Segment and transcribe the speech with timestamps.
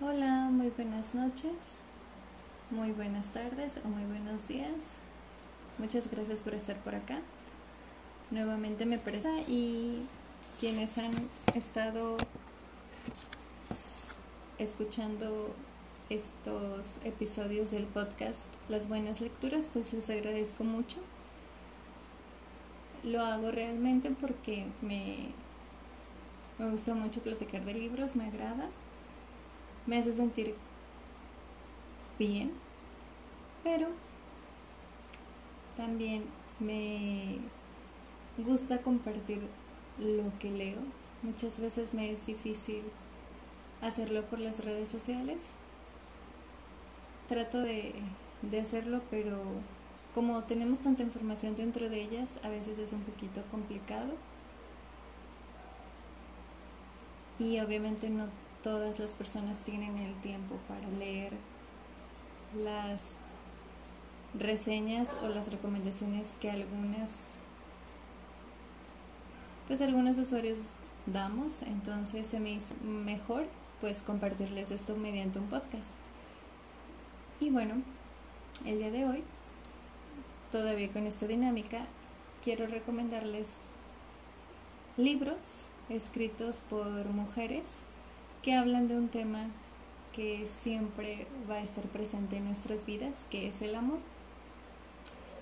[0.00, 1.80] Hola, muy buenas noches,
[2.70, 5.02] muy buenas tardes o muy buenos días.
[5.76, 7.18] Muchas gracias por estar por acá.
[8.30, 10.04] Nuevamente me presento y
[10.60, 11.10] quienes han
[11.56, 12.16] estado
[14.58, 15.52] escuchando
[16.10, 20.98] estos episodios del podcast Las Buenas Lecturas, pues les agradezco mucho.
[23.02, 25.30] Lo hago realmente porque me,
[26.56, 28.68] me gusta mucho platicar de libros, me agrada
[29.88, 30.54] me hace sentir
[32.18, 32.52] bien,
[33.64, 33.88] pero
[35.76, 36.24] también
[36.60, 37.38] me
[38.36, 39.40] gusta compartir
[39.98, 40.78] lo que leo.
[41.22, 42.82] Muchas veces me es difícil
[43.80, 45.54] hacerlo por las redes sociales.
[47.26, 47.94] Trato de,
[48.42, 49.38] de hacerlo, pero
[50.14, 54.12] como tenemos tanta información dentro de ellas, a veces es un poquito complicado.
[57.38, 58.26] Y obviamente no
[58.62, 61.32] todas las personas tienen el tiempo para leer
[62.56, 63.14] las
[64.34, 67.34] reseñas o las recomendaciones que algunas
[69.66, 70.64] pues algunos usuarios
[71.06, 71.62] damos.
[71.62, 73.46] Entonces se me hizo mejor
[73.80, 75.96] pues compartirles esto mediante un podcast.
[77.40, 77.82] Y bueno
[78.66, 79.22] el día de hoy
[80.50, 81.86] todavía con esta dinámica
[82.42, 83.58] quiero recomendarles
[84.96, 87.84] libros escritos por mujeres
[88.42, 89.46] que hablan de un tema
[90.12, 93.98] que siempre va a estar presente en nuestras vidas, que es el amor.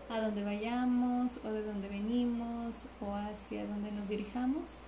[0.09, 4.79] A donde vayamos o de donde venimos o hacia donde nos dirijamos,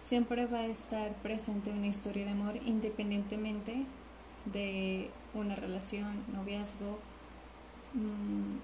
[0.00, 3.86] siempre va a estar presente una historia de amor independientemente
[4.44, 6.98] de una relación, noviazgo,
[7.94, 8.58] mmm,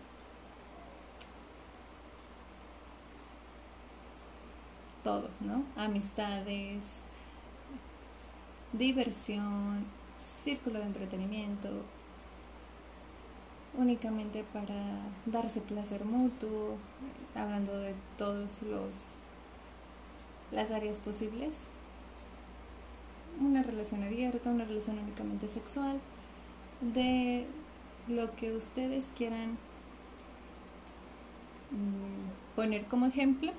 [5.03, 5.65] todo, ¿no?
[5.77, 7.05] Amistades,
[8.79, 9.85] diversión,
[10.19, 11.69] círculo de entretenimiento,
[13.77, 14.75] únicamente para
[15.27, 16.77] darse placer mutuo,
[17.35, 19.17] hablando de todos los
[20.51, 21.67] las áreas posibles.
[23.41, 26.01] Una relación abierta, una relación únicamente sexual,
[26.81, 27.47] de
[28.07, 29.53] lo que ustedes quieran
[31.71, 33.53] mm, poner como ejemplo,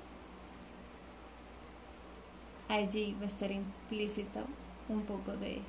[2.68, 4.40] allí va a estar implícito
[4.88, 5.62] un poco de,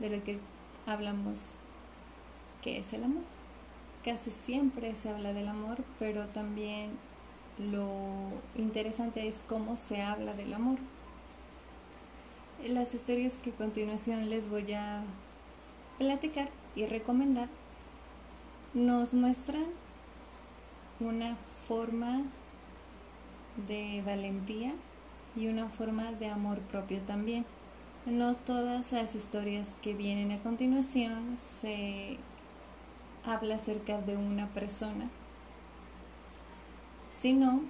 [0.00, 0.38] lo que
[0.86, 1.56] hablamos
[2.62, 3.22] que es el amor.
[4.04, 6.90] Casi siempre se habla del amor, pero también
[7.58, 10.78] lo interesante es cómo se habla del amor.
[12.64, 15.02] Las historias que a continuación les voy a
[15.98, 17.48] platicar y recomendar
[18.74, 19.64] nos muestran
[21.00, 21.36] una
[21.66, 22.22] forma
[23.66, 24.74] de valentía
[25.34, 27.44] y una forma de amor propio también.
[28.06, 32.18] No todas las historias que vienen a continuación se
[33.24, 35.10] habla acerca de una persona,
[37.08, 37.62] sino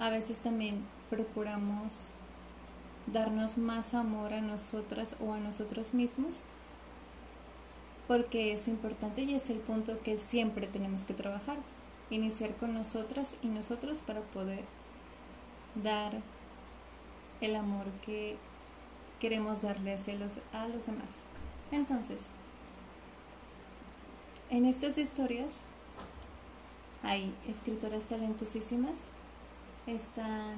[0.00, 2.10] a veces también procuramos
[3.06, 6.42] darnos más amor a nosotras o a nosotros mismos
[8.08, 11.58] porque es importante y es el punto que siempre tenemos que trabajar,
[12.10, 14.64] iniciar con nosotras y nosotros para poder
[15.76, 16.20] dar
[17.42, 18.36] el amor que
[19.20, 21.24] queremos darle hacia los, a los demás.
[21.70, 22.26] Entonces,
[24.48, 25.64] en estas historias
[27.02, 29.10] hay escritoras talentosísimas,
[29.86, 30.56] están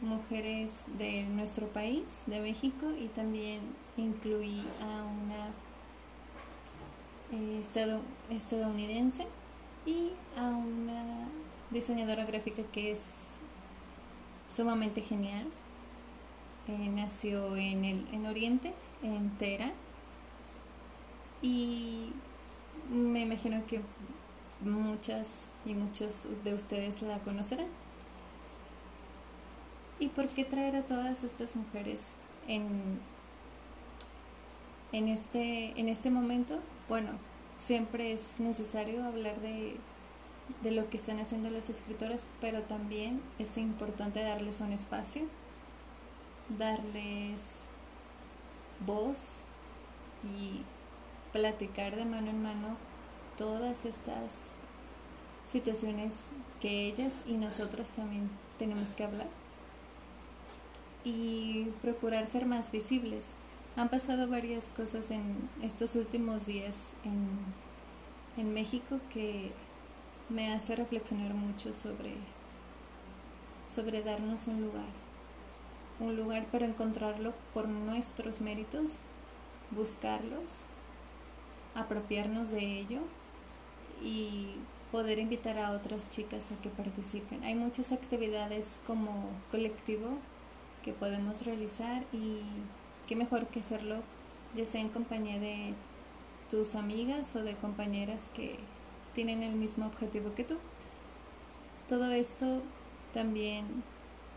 [0.00, 3.62] mujeres de nuestro país, de México, y también
[3.96, 5.48] incluí a una
[7.32, 7.62] eh,
[8.30, 9.26] estadounidense
[9.86, 11.28] y a una
[11.70, 13.35] diseñadora gráfica que es
[14.56, 15.46] sumamente genial.
[16.68, 18.72] Eh, nació en, el, en Oriente,
[19.02, 19.72] en Tera.
[21.42, 22.12] Y
[22.90, 23.82] me imagino que
[24.60, 27.68] muchas y muchos de ustedes la conocerán.
[29.98, 32.14] ¿Y por qué traer a todas estas mujeres
[32.48, 33.00] en,
[34.92, 36.58] en, este, en este momento?
[36.88, 37.10] Bueno,
[37.56, 39.76] siempre es necesario hablar de
[40.62, 45.22] de lo que están haciendo las escritoras, pero también es importante darles un espacio,
[46.56, 47.68] darles
[48.84, 49.42] voz
[50.24, 50.62] y
[51.32, 52.76] platicar de mano en mano
[53.36, 54.50] todas estas
[55.46, 56.14] situaciones
[56.60, 59.28] que ellas y nosotros también tenemos que hablar
[61.04, 63.34] y procurar ser más visibles.
[63.76, 69.52] Han pasado varias cosas en estos últimos días en, en México que
[70.28, 72.14] me hace reflexionar mucho sobre,
[73.68, 75.06] sobre darnos un lugar.
[75.98, 79.00] un lugar, pero encontrarlo por nuestros méritos,
[79.70, 80.66] buscarlos,
[81.74, 83.00] apropiarnos de ello
[84.02, 84.56] y
[84.92, 87.44] poder invitar a otras chicas a que participen.
[87.44, 90.18] Hay muchas actividades como colectivo
[90.84, 92.40] que podemos realizar y
[93.06, 94.02] qué mejor que hacerlo
[94.54, 95.74] ya sea en compañía de
[96.50, 98.58] tus amigas o de compañeras que
[99.16, 100.58] tienen el mismo objetivo que tú.
[101.88, 102.60] Todo esto
[103.14, 103.64] también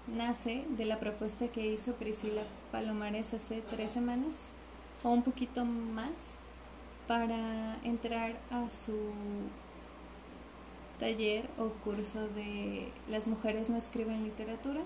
[0.07, 4.47] nace de la propuesta que hizo Priscila Palomares hace tres semanas
[5.03, 6.37] o un poquito más
[7.09, 8.97] para entrar a su
[10.97, 14.79] taller o curso de Las mujeres no escriben literatura.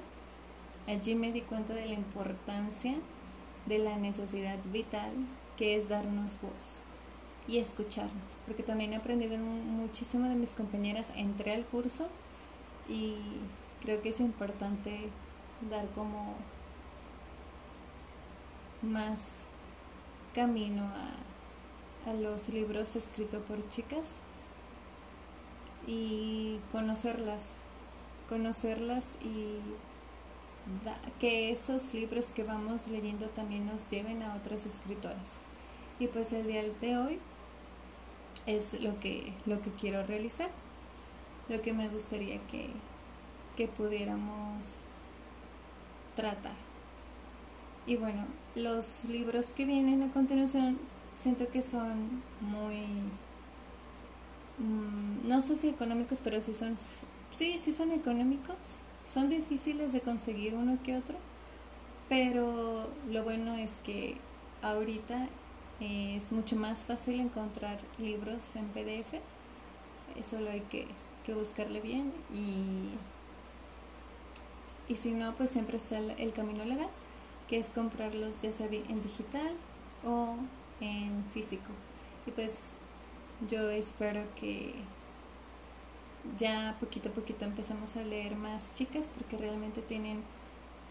[0.87, 2.95] Allí me di cuenta de la importancia
[3.67, 5.13] de la necesidad vital
[5.55, 6.81] que es darnos voz
[7.47, 12.07] y escucharnos, porque también he aprendido muchísimo de mis compañeras, entré al curso
[12.87, 13.17] y
[13.81, 15.09] creo que es importante
[15.69, 16.35] dar como
[18.81, 19.45] más
[20.33, 24.21] camino a, a los libros escritos por chicas
[25.85, 27.57] y conocerlas,
[28.29, 29.59] conocerlas y
[31.19, 35.39] que esos libros que vamos leyendo también nos lleven a otras escritoras.
[35.99, 37.19] Y pues el día de hoy
[38.45, 40.49] es lo que, lo que quiero realizar,
[41.49, 42.69] lo que me gustaría que,
[43.55, 44.85] que pudiéramos
[46.15, 46.55] tratar.
[47.85, 48.25] Y bueno,
[48.55, 50.79] los libros que vienen a continuación
[51.11, 52.85] siento que son muy,
[54.57, 56.77] mm, no sé si económicos, pero sí son,
[57.31, 58.77] sí, sí son económicos.
[59.05, 61.17] Son difíciles de conseguir uno que otro,
[62.07, 64.15] pero lo bueno es que
[64.61, 65.27] ahorita
[65.83, 69.19] es mucho más fácil encontrar libros en PDF.
[70.23, 70.87] Solo hay que,
[71.25, 72.89] que buscarle bien y,
[74.91, 76.89] y si no, pues siempre está el, camino legal,
[77.47, 79.53] que es comprarlos ya sea en digital
[80.05, 80.35] o
[80.79, 81.71] en físico.
[82.25, 82.71] Y pues
[83.49, 84.75] yo espero que
[86.37, 90.23] ya poquito a poquito empezamos a leer más chicas porque realmente tienen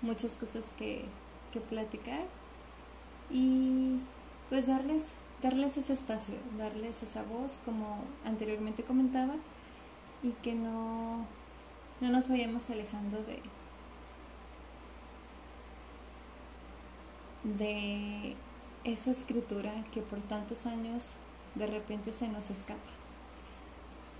[0.03, 1.05] muchas cosas que,
[1.53, 2.27] que platicar
[3.31, 4.01] y
[4.53, 9.37] pues darles, darles ese espacio, darles esa voz como anteriormente comentaba
[10.23, 11.25] y que no,
[12.03, 13.41] no nos vayamos alejando de,
[17.45, 18.37] de
[18.85, 21.17] esa escritura que por tantos años
[21.55, 22.91] de repente se nos escapa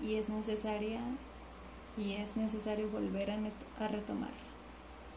[0.01, 0.99] y es necesaria
[1.95, 3.37] y es necesario volver a,
[3.79, 4.33] a retomarla.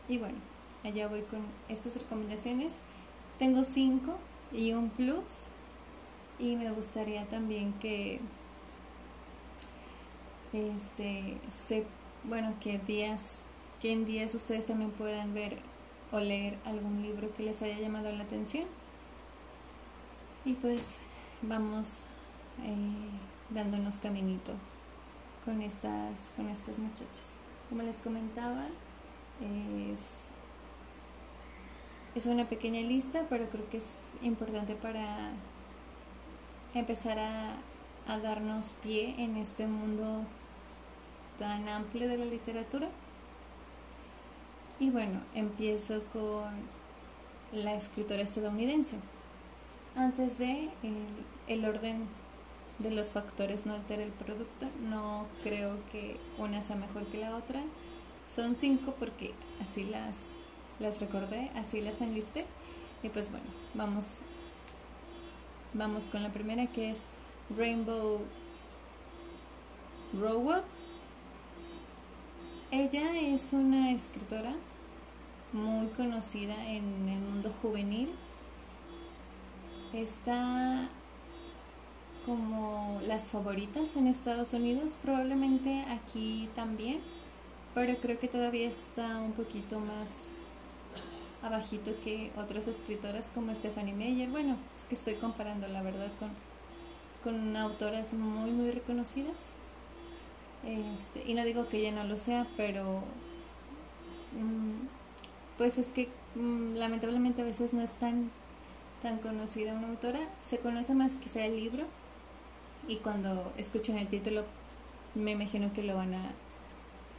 [0.08, 0.36] Y bueno,
[0.84, 1.40] allá voy con
[1.70, 2.80] estas recomendaciones.
[3.38, 4.18] Tengo cinco
[4.52, 5.48] y un plus.
[6.38, 8.20] Y me gustaría también que
[10.52, 11.86] este se
[12.24, 13.42] bueno que días
[13.80, 15.58] que en días ustedes también puedan ver
[16.12, 18.66] o leer algún libro que les haya llamado la atención.
[20.44, 21.00] Y pues
[21.42, 22.04] vamos
[22.62, 23.10] eh,
[23.50, 24.52] dándonos caminito
[25.44, 27.36] con estas con estas muchachas.
[27.68, 28.66] Como les comentaba
[29.40, 30.28] es
[32.16, 35.32] es una pequeña lista, pero creo que es importante para
[36.74, 37.56] empezar a,
[38.22, 40.22] darnos pie en este mundo
[41.40, 42.88] tan amplio de la literatura.
[44.78, 46.54] Y bueno, empiezo con
[47.52, 48.96] la escritora estadounidense.
[49.96, 50.70] Antes de
[51.48, 52.06] el, orden
[52.78, 57.36] de los factores no altera el producto, no creo que una sea mejor que la
[57.36, 57.60] otra.
[58.28, 60.42] Son cinco porque así las
[60.78, 62.44] las recordé, así las enlisté.
[63.02, 64.20] Y pues bueno, vamos,
[65.74, 67.06] vamos con la primera que es
[67.56, 68.20] Rainbow
[70.18, 70.62] Rowell.
[72.70, 74.54] Ella es una escritora
[75.52, 78.10] muy conocida en el mundo juvenil.
[79.92, 80.88] Está
[82.26, 87.00] como las favoritas en Estados Unidos, probablemente aquí también,
[87.72, 90.35] pero creo que todavía está un poquito más
[91.42, 94.28] abajito que otras escritoras como Stephanie Meyer.
[94.28, 96.30] Bueno, es que estoy comparando la verdad con,
[97.22, 99.54] con autoras muy muy reconocidas.
[100.64, 103.02] Este, y no digo que ella no lo sea, pero
[104.32, 104.86] mm,
[105.58, 108.30] pues es que mm, lamentablemente a veces no es tan,
[109.02, 110.20] tan conocida una autora.
[110.40, 111.84] Se conoce más sea el libro
[112.88, 114.44] y cuando escuchen el título
[115.14, 116.30] me imagino que lo van a,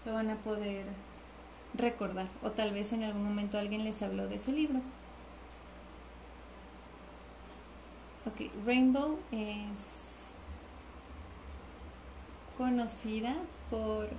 [0.06, 0.86] lo van a poder
[1.74, 4.82] recordar o tal vez en algún momento alguien les habló de ese libro.
[8.26, 10.36] Ok, Rainbow es
[12.58, 13.36] conocida
[13.70, 14.10] por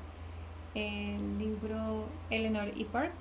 [0.75, 2.85] el libro Eleanor E.
[2.85, 3.13] Park.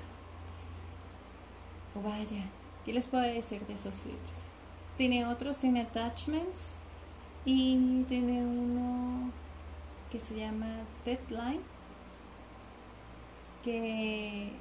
[1.96, 2.44] vaya,
[2.86, 4.52] ¿qué les puedo decir de esos libros?
[4.96, 6.76] Tiene otros, tiene Attachments
[7.46, 9.32] y tiene uno
[10.12, 10.68] que se llama
[11.04, 11.62] Deadline,
[13.64, 14.52] que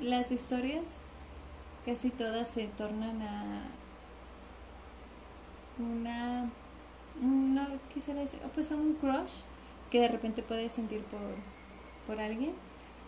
[0.00, 1.00] las historias
[1.84, 3.62] casi todas se tornan a
[5.78, 6.50] una,
[7.20, 9.42] no quisiera decir, pues un crush
[9.90, 11.20] que de repente puedes sentir por,
[12.06, 12.52] por alguien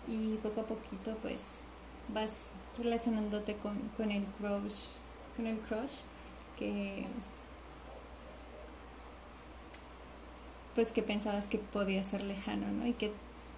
[0.08, 1.60] y poco a poquito pues
[2.08, 4.94] vas relacionándote con, con el crush
[5.36, 6.00] con el crush
[6.58, 7.06] que
[10.74, 12.86] pues que pensabas que podía ser lejano, ¿no?
[12.86, 13.12] Y que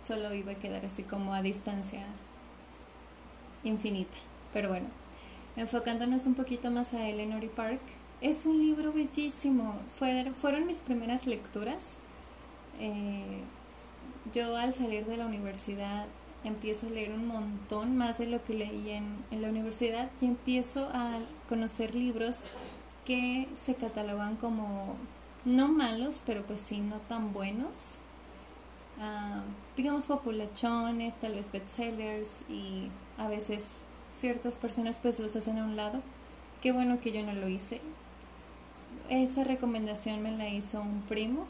[0.04, 2.04] solo iba a quedar así como a distancia
[3.64, 4.16] infinita.
[4.52, 4.86] Pero bueno,
[5.56, 7.80] enfocándonos un poquito más a Eleanor Park,
[8.20, 9.80] es un libro bellísimo.
[9.98, 11.96] fueron mis primeras lecturas.
[12.78, 13.42] Eh,
[14.32, 16.06] yo al salir de la universidad
[16.44, 20.26] empiezo a leer un montón más de lo que leí en, en la universidad y
[20.26, 21.18] empiezo a
[21.48, 22.44] conocer libros
[23.04, 24.96] que se catalogan como
[25.44, 28.00] no malos, pero pues sí, no tan buenos.
[29.00, 29.42] Ah,
[29.76, 33.82] digamos populachones, tal vez bestsellers y a veces
[34.12, 36.00] ciertas personas pues los hacen a un lado.
[36.62, 37.80] Qué bueno que yo no lo hice.
[39.08, 41.46] Esa recomendación me la hizo un primo,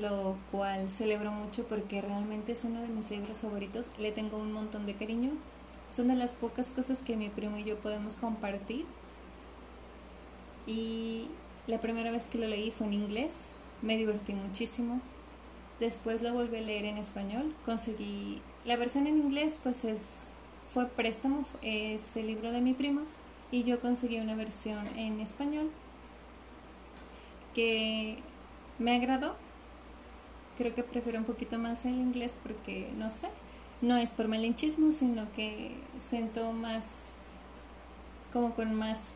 [0.00, 3.86] lo cual celebro mucho porque realmente es uno de mis libros favoritos.
[3.98, 5.32] Le tengo un montón de cariño.
[5.90, 8.86] Son de las pocas cosas que mi primo y yo podemos compartir.
[10.66, 11.28] Y
[11.66, 13.52] la primera vez que lo leí fue en inglés,
[13.82, 15.00] me divertí muchísimo.
[15.82, 20.28] Después lo volví a leer en español, conseguí la versión en inglés, pues es
[20.68, 23.02] fue préstamo, es el libro de mi prima
[23.50, 25.72] y yo conseguí una versión en español
[27.52, 28.18] que
[28.78, 29.34] me agradó.
[30.56, 33.30] Creo que prefiero un poquito más el inglés porque no sé,
[33.80, 37.16] no es por malinchismo, sino que siento más
[38.32, 39.14] como con más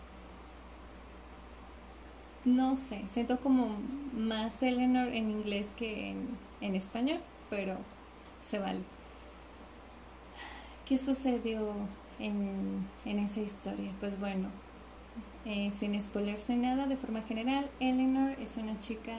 [2.44, 3.76] no sé, siento como
[4.12, 7.20] más Eleanor en inglés que en, español,
[7.50, 7.76] pero
[8.40, 8.82] se vale.
[10.84, 11.74] ¿Qué sucedió
[12.18, 13.92] en, esa historia?
[14.00, 14.48] Pues bueno,
[15.44, 19.16] eh, sin spoilers ni nada, de forma general, Eleanor es una chica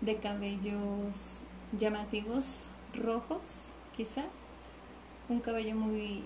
[0.00, 1.42] de cabellos
[1.78, 4.24] llamativos rojos, quizá,
[5.28, 6.24] un cabello muy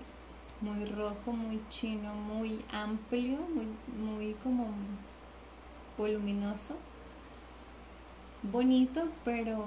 [0.64, 3.66] muy rojo, muy chino, muy amplio, muy,
[3.98, 4.68] muy como
[5.98, 6.76] voluminoso,
[8.44, 9.64] bonito, pero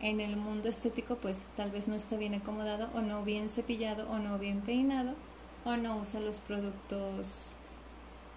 [0.00, 4.10] en el mundo estético pues tal vez no está bien acomodado o no bien cepillado
[4.10, 5.14] o no bien peinado
[5.64, 7.54] o no usa los productos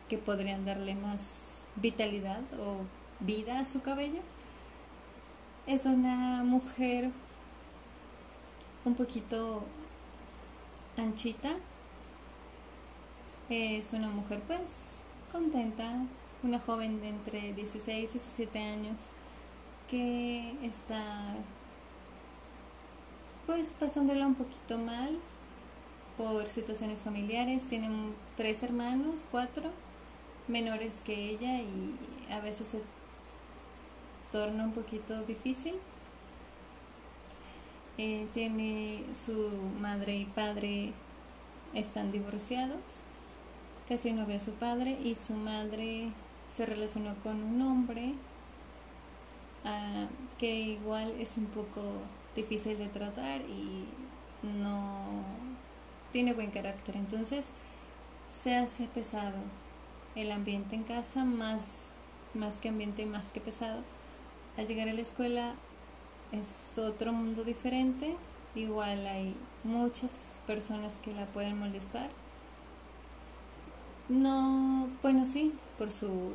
[0.07, 2.81] que podrían darle más vitalidad o
[3.19, 4.22] vida a su cabello.
[5.65, 7.10] Es una mujer
[8.86, 9.65] un poquito
[10.98, 11.55] anchita.
[13.50, 16.05] Es una mujer pues contenta,
[16.43, 19.12] una joven de entre 16 y 17 años
[19.89, 21.35] que está
[23.45, 25.17] pues pasándola un poquito mal
[26.17, 27.63] por situaciones familiares.
[27.63, 29.71] Tienen tres hermanos, cuatro,
[30.47, 31.95] menores que ella y
[32.31, 32.81] a veces se
[34.31, 35.75] torna un poquito difícil.
[37.97, 39.31] Eh, tiene su
[39.79, 40.91] madre y padre
[41.73, 43.01] están divorciados,
[43.87, 46.09] casi no ve a su padre y su madre
[46.49, 48.15] se relacionó con un hombre
[49.65, 50.07] ah,
[50.38, 51.81] que igual es un poco
[52.36, 53.86] difícil de tratar y
[54.43, 55.24] no
[56.12, 56.95] tiene buen carácter.
[56.98, 57.51] Entonces
[58.31, 59.38] se hace pesado
[60.15, 61.95] el ambiente en casa, más,
[62.34, 63.81] más que ambiente, más que pesado.
[64.57, 65.55] Al llegar a la escuela
[66.31, 68.15] es otro mundo diferente.
[68.55, 72.10] Igual hay muchas personas que la pueden molestar.
[74.07, 76.31] No, bueno, sí, por su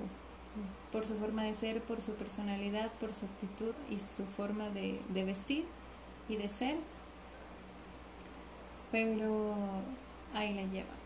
[0.92, 5.00] por su forma de ser, por su personalidad, por su actitud y su forma de,
[5.08, 5.64] de vestir
[6.28, 6.78] y de ser.
[8.90, 9.54] Pero
[10.34, 11.00] ahí la lleva.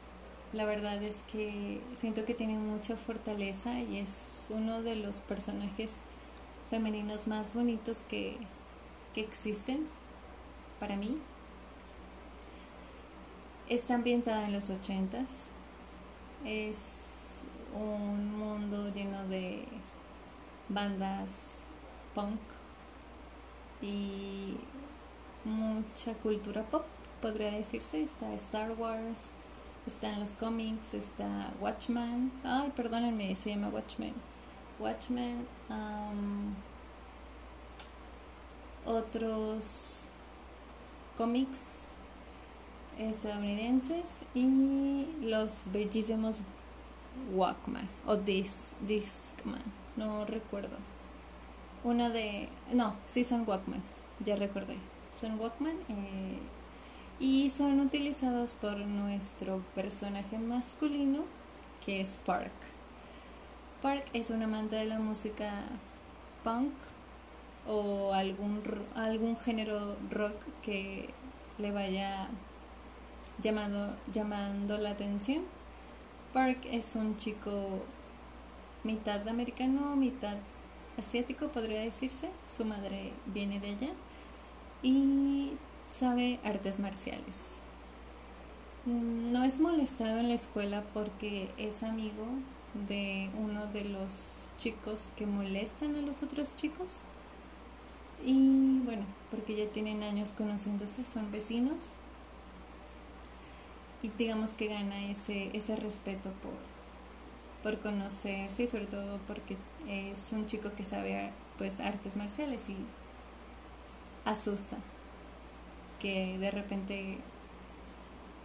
[0.53, 6.01] La verdad es que siento que tiene mucha fortaleza y es uno de los personajes
[6.71, 8.37] femeninos más bonitos que,
[9.15, 9.87] que existen
[10.79, 11.19] para mí.
[13.69, 15.49] Está ambientada en los ochentas.
[16.45, 17.14] Es
[17.75, 19.67] un mundo lleno de
[20.69, 21.49] bandas
[22.15, 22.41] punk
[23.83, 24.57] y
[25.45, 26.85] mucha cultura pop,
[27.21, 28.03] podría decirse.
[28.03, 29.33] Está Star Wars,
[29.87, 32.33] están los cómics, está Watchmen.
[32.45, 34.15] Ay, perdónenme, se llama Watchmen.
[34.79, 35.47] Watchmen.
[38.87, 40.09] Otros
[41.17, 41.87] cómics.
[42.99, 46.43] estadounidenses y los bellísimos
[47.33, 49.63] Walkman o Dis, Discman,
[49.97, 50.77] no recuerdo.
[51.83, 52.49] Una de...
[52.73, 53.83] No, sí son Walkman,
[54.21, 54.77] ya recordé.
[55.11, 56.39] Son Walkman eh,
[57.21, 61.25] y son utilizados por nuestro personaje masculino
[61.85, 62.53] que es Park.
[63.83, 65.67] Park es un amante de la música
[66.43, 66.73] punk
[67.67, 68.63] o algún,
[68.95, 71.11] algún género rock que
[71.59, 72.29] le vaya
[73.43, 75.43] llamando, llamando la atención.
[76.35, 77.85] Park es un chico
[78.83, 80.37] mitad americano, mitad
[80.99, 82.29] asiático, podría decirse.
[82.49, 83.91] Su madre viene de allá
[84.83, 85.53] y
[85.93, 87.61] sabe artes marciales.
[88.85, 92.27] Mm, no es molestado en la escuela porque es amigo
[92.89, 96.99] de uno de los chicos que molestan a los otros chicos.
[98.27, 101.91] Y bueno, porque ya tienen años conociéndose, son vecinos.
[104.05, 106.53] Y digamos que gana ese, ese respeto por,
[107.63, 109.57] por conocerse y sobre todo porque
[109.89, 112.77] es un chico que sabe pues artes marciales y
[114.27, 114.77] asusta
[116.01, 117.19] que de repente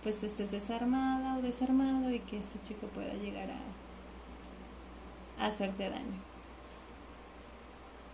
[0.02, 6.22] pues estés desarmada o desarmado y que este chico pueda llegar a, a hacerte daño.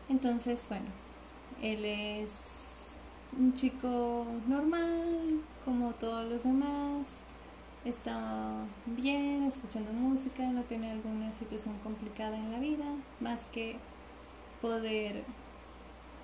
[0.09, 0.87] Entonces, bueno,
[1.61, 2.97] él es
[3.37, 7.21] un chico normal, como todos los demás,
[7.85, 12.85] está bien escuchando música, no tiene alguna situación complicada en la vida,
[13.19, 13.77] más que
[14.61, 15.23] poder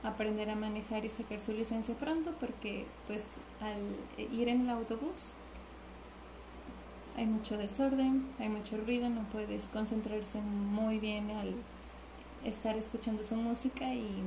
[0.04, 5.34] aprender a manejar y sacar su licencia pronto porque pues al ir en el autobús
[7.16, 11.56] hay mucho desorden, hay mucho ruido, no puedes concentrarse muy bien al
[12.44, 14.24] estar escuchando su música y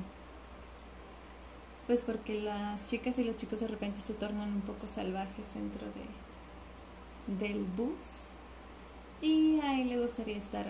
[1.88, 5.86] pues porque las chicas y los chicos de repente se tornan un poco salvajes dentro
[5.86, 6.23] de
[7.26, 8.28] del bus
[9.20, 10.66] y a él le gustaría estar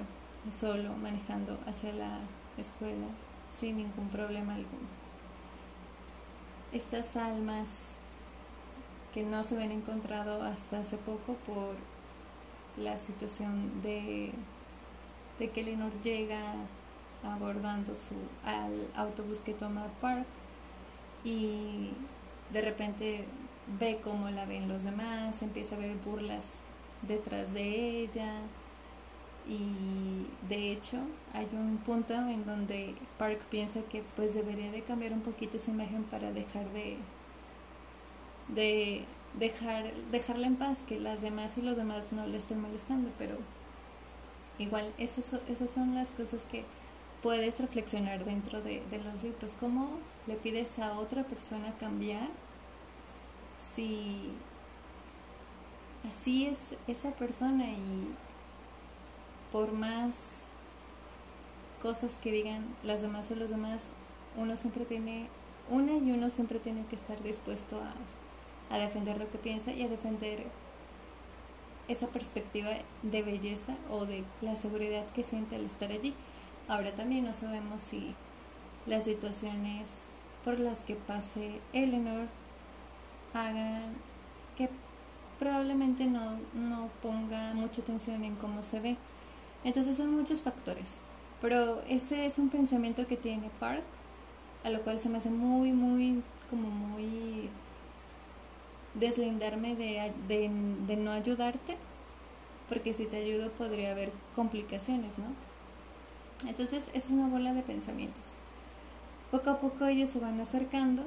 [0.51, 2.21] solo manejando hacia la
[2.59, 3.07] escuela
[3.51, 4.89] sin ningún problema alguno.
[6.73, 7.97] Estas almas
[9.13, 11.77] que no se ven encontrado hasta hace poco por
[12.77, 14.33] la situación de,
[15.39, 16.55] de que Lenor llega
[17.23, 18.15] abordando su,
[18.45, 20.27] al autobús que toma Park
[21.25, 21.91] y
[22.53, 23.25] de repente
[23.79, 26.61] ve cómo la ven los demás, empieza a ver burlas
[27.03, 28.43] detrás de ella,
[29.47, 30.99] y de hecho
[31.33, 35.71] hay un punto en donde Park piensa que pues debería de cambiar un poquito su
[35.71, 36.97] imagen para dejar de
[38.49, 39.05] de
[39.39, 43.37] dejar dejarla en paz que las demás y los demás no le estén molestando pero
[44.59, 46.65] igual esas, esas son las cosas que
[47.23, 49.55] puedes reflexionar dentro de, de los libros.
[49.59, 52.29] Cómo le pides a otra persona cambiar
[53.57, 54.33] si
[56.07, 58.09] así es esa persona y
[59.53, 60.49] por más
[61.81, 63.91] cosas que digan las demás o los demás,
[64.37, 65.29] uno siempre tiene
[65.71, 69.83] una y uno siempre tiene que estar dispuesto a, a defender lo que piensa y
[69.83, 70.47] a defender
[71.89, 72.71] esa perspectiva
[73.03, 76.15] de belleza o de la seguridad que siente al estar allí.
[76.69, 78.15] Ahora también no sabemos si
[78.87, 80.07] las situaciones
[80.45, 82.29] por las que pase Eleanor
[83.35, 83.95] hagan
[84.57, 84.71] que
[85.39, 88.97] probablemente no, no ponga mucha atención en cómo se ve
[89.65, 90.99] entonces son muchos factores.
[91.41, 93.85] Pero ese es un pensamiento que tiene Park,
[94.63, 97.49] a lo cual se me hace muy, muy, como muy
[98.95, 101.77] deslindarme de, de, no ayudarte,
[102.69, 105.27] porque si te ayudo podría haber complicaciones, ¿no?
[106.47, 108.35] Entonces es una bola de pensamientos.
[109.31, 111.05] Poco a poco ellos se van acercando,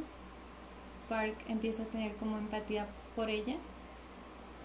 [1.10, 3.56] Park empieza a tener como empatía por ella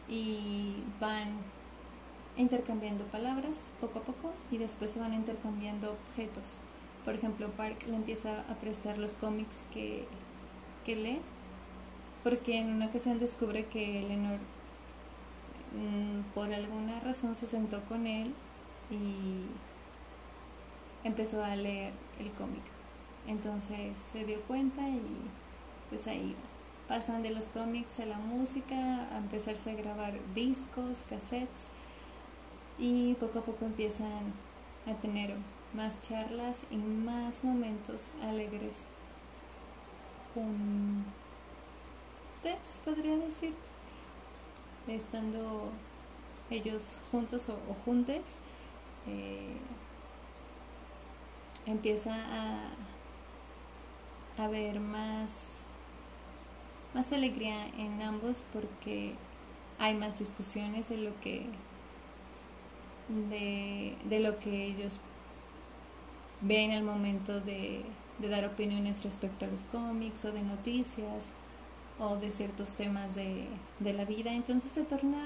[0.08, 1.28] y van
[2.36, 6.58] intercambiando palabras poco a poco y después se van intercambiando objetos.
[7.04, 10.06] Por ejemplo, Park le empieza a prestar los cómics que,
[10.84, 11.20] que lee,
[12.22, 14.38] porque en una ocasión descubre que Eleanor
[15.72, 18.34] mm, por alguna razón se sentó con él
[18.90, 19.46] y
[21.04, 22.62] empezó a leer el cómic.
[23.26, 25.02] Entonces se dio cuenta y
[25.92, 26.34] pues ahí
[26.88, 31.68] pasan de los cómics a la música, a empezarse a grabar discos, cassettes
[32.78, 34.32] y poco a poco empiezan
[34.86, 35.34] a tener
[35.74, 38.88] más charlas y más momentos alegres.
[40.32, 41.04] Juntos,
[42.86, 43.54] podría decir,
[44.88, 45.72] estando
[46.48, 48.38] ellos juntos o, juntes,
[49.06, 49.58] eh,
[51.66, 52.70] empieza a
[54.38, 55.64] haber más,
[56.94, 59.14] más alegría en ambos porque
[59.78, 61.46] hay más discusiones de lo que
[63.08, 65.00] de, de lo que ellos
[66.40, 67.84] ven al momento de,
[68.18, 71.30] de dar opiniones respecto a los cómics o de noticias
[71.98, 73.46] o de ciertos temas de,
[73.80, 74.32] de la vida.
[74.32, 75.18] Entonces se torna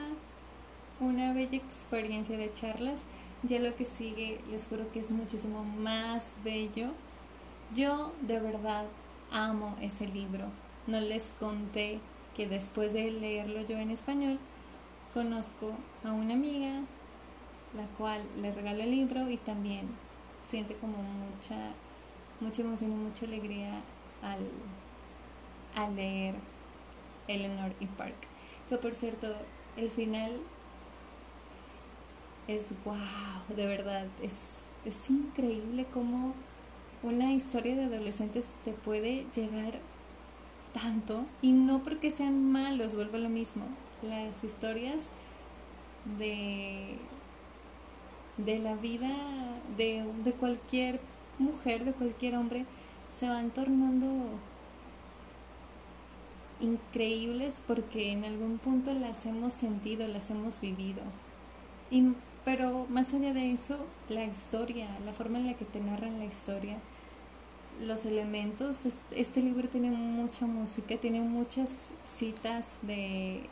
[1.00, 3.04] una bella experiencia de charlas.
[3.42, 6.88] Ya lo que sigue, les juro que es muchísimo más bello.
[7.74, 8.86] Yo de verdad
[9.30, 10.46] amo ese libro.
[10.86, 12.00] No les conté
[12.36, 14.38] que después de leerlo yo en español,
[15.12, 15.72] conozco
[16.04, 16.82] a una amiga,
[17.74, 19.86] la cual le regaló el libro y también
[20.44, 21.56] siente como mucha,
[22.40, 23.80] mucha emoción y mucha alegría
[24.22, 24.48] al,
[25.74, 26.34] al leer
[27.26, 28.14] Eleanor y Park.
[28.68, 29.34] Que por cierto,
[29.76, 30.40] el final
[32.48, 36.34] es wow, de verdad, es, es increíble cómo
[37.02, 39.80] una historia de adolescentes te puede llegar
[40.76, 43.64] tanto y no porque sean malos, vuelvo a lo mismo.
[44.02, 45.08] Las historias
[46.18, 46.98] de,
[48.36, 49.08] de la vida
[49.76, 51.00] de, de cualquier
[51.38, 52.66] mujer, de cualquier hombre,
[53.10, 54.06] se van tornando
[56.60, 61.02] increíbles porque en algún punto las hemos sentido, las hemos vivido.
[61.90, 62.12] Y
[62.44, 66.26] pero más allá de eso, la historia, la forma en la que te narran la
[66.26, 66.78] historia,
[67.80, 73.42] los elementos, este libro tiene mucha música, tiene muchas citas de,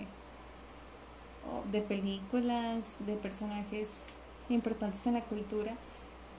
[1.70, 4.04] de películas, de personajes
[4.48, 5.76] importantes en la cultura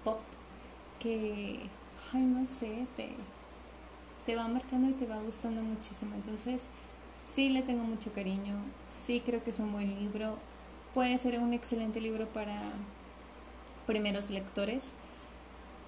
[0.03, 0.19] pop,
[0.99, 1.61] que,
[2.13, 3.09] ay, no sé, te,
[4.25, 6.15] te va marcando y te va gustando muchísimo.
[6.15, 6.63] Entonces,
[7.23, 8.55] sí le tengo mucho cariño,
[8.87, 10.37] sí creo que es un buen libro
[10.95, 12.57] puede ser un excelente libro para
[13.85, 14.93] primeros lectores.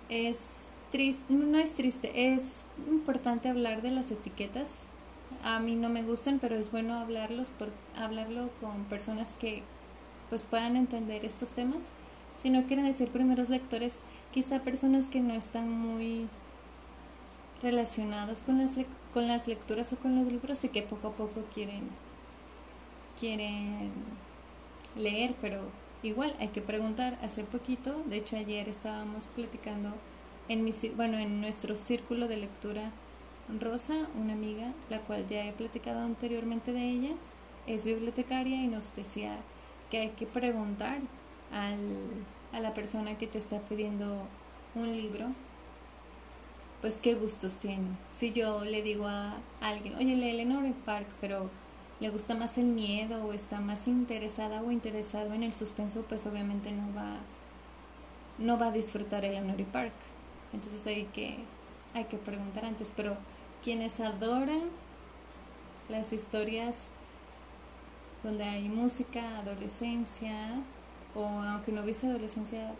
[0.09, 4.83] Es triste, no es triste, es importante hablar de las etiquetas.
[5.43, 9.63] A mí no me gustan, pero es bueno hablarlos por hablarlo con personas que
[10.29, 11.89] pues puedan entender estos temas.
[12.37, 13.99] Si no quieren decir primeros lectores,
[14.31, 16.27] quizá personas que no están muy
[17.61, 18.75] relacionados con las,
[19.13, 21.89] con las lecturas o con los libros y que poco a poco quieren
[23.19, 23.91] quieren
[24.95, 25.61] leer, pero
[26.03, 27.17] igual hay que preguntar.
[27.21, 29.93] Hace poquito, de hecho ayer estábamos platicando
[30.49, 32.91] en mi, bueno, en nuestro círculo de lectura
[33.59, 37.11] Rosa, una amiga, la cual ya he platicado anteriormente de ella,
[37.65, 39.37] es bibliotecaria y nos decía
[39.89, 40.99] que hay que preguntar
[41.51, 42.09] al,
[42.53, 44.27] a la persona que te está pidiendo
[44.75, 45.27] un libro,
[46.81, 47.87] pues qué gustos tiene.
[48.11, 51.49] Si yo le digo a alguien, oye, lee Lenore Park, pero
[51.99, 56.27] le gusta más el miedo o está más interesada o interesado en el suspenso, pues
[56.27, 57.17] obviamente no va,
[58.37, 59.93] no va a disfrutar el Honori Park.
[60.57, 61.37] Entonces hay que,
[61.93, 63.15] hay que preguntar antes, pero
[63.61, 64.63] quienes adoran
[65.87, 66.87] las historias
[68.23, 70.63] donde hay música, adolescencia,
[71.13, 72.73] o aunque no hubiese adolescencia,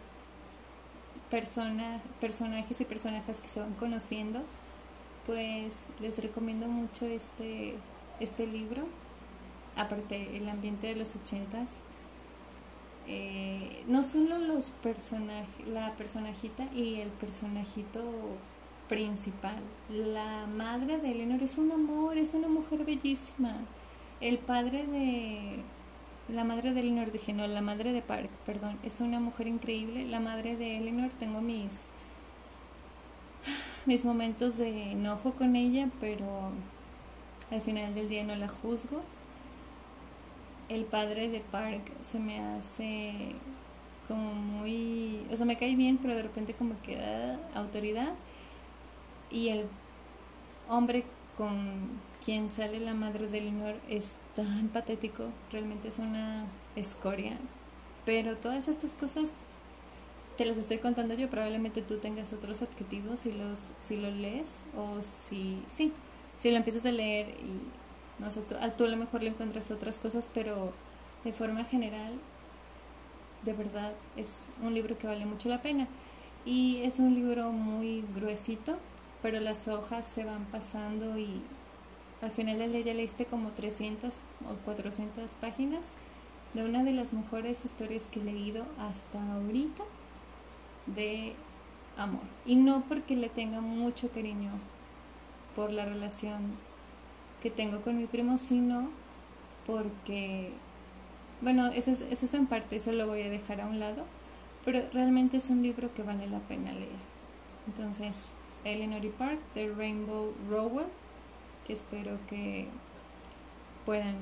[1.29, 4.41] persona, personajes y personajes que se van conociendo,
[5.27, 7.75] pues les recomiendo mucho este,
[8.19, 8.87] este libro.
[9.75, 11.81] Aparte el ambiente de los ochentas,
[13.07, 18.01] eh, no solo los personajes, la personajita y el personajito
[18.89, 23.55] principal, la madre de Eleanor es un amor, es una mujer bellísima.
[24.19, 25.63] El padre de
[26.29, 30.05] la madre de Eleanor, dije no, la madre de Park, perdón, es una mujer increíble.
[30.05, 31.89] La madre de Eleanor, tengo mis
[33.85, 36.51] mis momentos de enojo con ella, pero
[37.51, 39.01] al final del día no la juzgo
[40.69, 43.35] el padre de Park se me hace
[44.07, 48.13] como muy, o sea, me cae bien, pero de repente como que da autoridad.
[49.29, 49.65] Y el
[50.69, 51.03] hombre
[51.37, 57.37] con quien sale la madre de Eleanor es tan patético, realmente es una escoria.
[58.05, 59.31] Pero todas estas cosas
[60.37, 64.61] te las estoy contando yo, probablemente tú tengas otros adjetivos si los si lo lees
[64.77, 65.91] o si sí,
[66.37, 67.59] si lo empiezas a leer y
[68.19, 70.71] no sé, tú, a lo mejor le encuentras otras cosas, pero
[71.23, 72.19] de forma general,
[73.43, 75.87] de verdad, es un libro que vale mucho la pena.
[76.45, 78.77] Y es un libro muy gruesito,
[79.21, 81.41] pero las hojas se van pasando y
[82.21, 84.13] al final del día ya leíste como 300
[84.49, 85.91] o 400 páginas
[86.53, 89.83] de una de las mejores historias que he leído hasta ahorita
[90.87, 91.35] de
[91.97, 92.21] amor.
[92.45, 94.51] Y no porque le tenga mucho cariño
[95.55, 96.55] por la relación
[97.49, 98.89] tengo con mi primo, sino
[99.65, 100.51] porque,
[101.41, 104.05] bueno, eso es, eso es en parte, eso lo voy a dejar a un lado,
[104.65, 106.89] pero realmente es un libro que vale la pena leer.
[107.67, 108.33] Entonces,
[108.63, 110.87] Eleanor y Park de Rainbow Rowell,
[111.65, 112.67] que espero que
[113.85, 114.15] puedan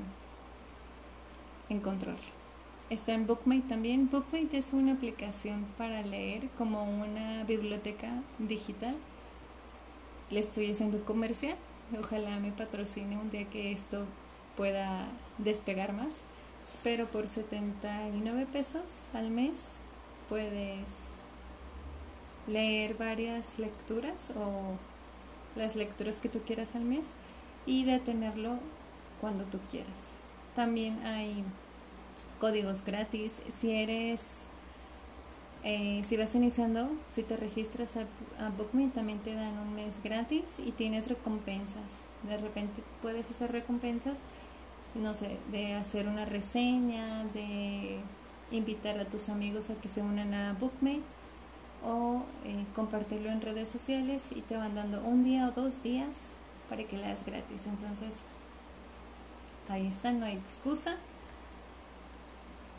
[1.69, 2.35] encontrarlo.
[2.89, 4.09] Está en Bookmate también.
[4.11, 8.95] Bookmate es una aplicación para leer como una biblioteca digital.
[10.29, 11.57] Le estoy haciendo comercial.
[11.99, 14.05] Ojalá me patrocine un día que esto
[14.57, 16.23] pueda despegar más.
[16.83, 19.77] Pero por 79 pesos al mes
[20.27, 21.15] puedes
[22.47, 24.77] leer varias lecturas o
[25.55, 27.11] las lecturas que tú quieras al mes
[27.65, 28.59] y detenerlo
[29.21, 30.15] cuando tú quieras.
[30.55, 31.43] También hay
[32.39, 33.41] códigos gratis.
[33.49, 34.47] Si eres,
[35.67, 38.01] eh, si vas iniciando, si te registras a,
[38.39, 42.03] a BookMe, también te dan un mes gratis y tienes recompensas.
[42.21, 44.19] De repente puedes hacer recompensas,
[44.93, 47.99] no sé, de hacer una reseña, de
[48.51, 51.01] invitar a tus amigos a que se unan a BookMate
[51.83, 56.29] o eh, compartirlo en redes sociales y te van dando un día o dos días
[56.69, 57.65] para que leas gratis.
[57.65, 58.21] Entonces,
[59.67, 60.97] ahí está, no hay excusa.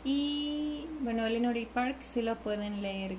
[0.07, 3.17] Y bueno, Eleanor y Park sí lo pueden leer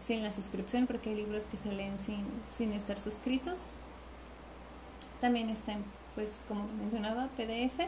[0.00, 3.66] sin la suscripción porque hay libros que se leen sin, sin estar suscritos.
[5.20, 5.76] También está,
[6.16, 7.78] pues como mencionaba, PDF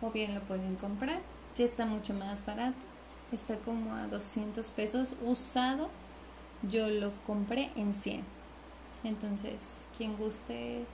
[0.00, 1.18] o bien lo pueden comprar.
[1.56, 2.86] Ya está mucho más barato.
[3.32, 5.90] Está como a 200 pesos usado
[6.62, 8.22] yo lo compré en 100.
[9.02, 10.84] Entonces, quien guste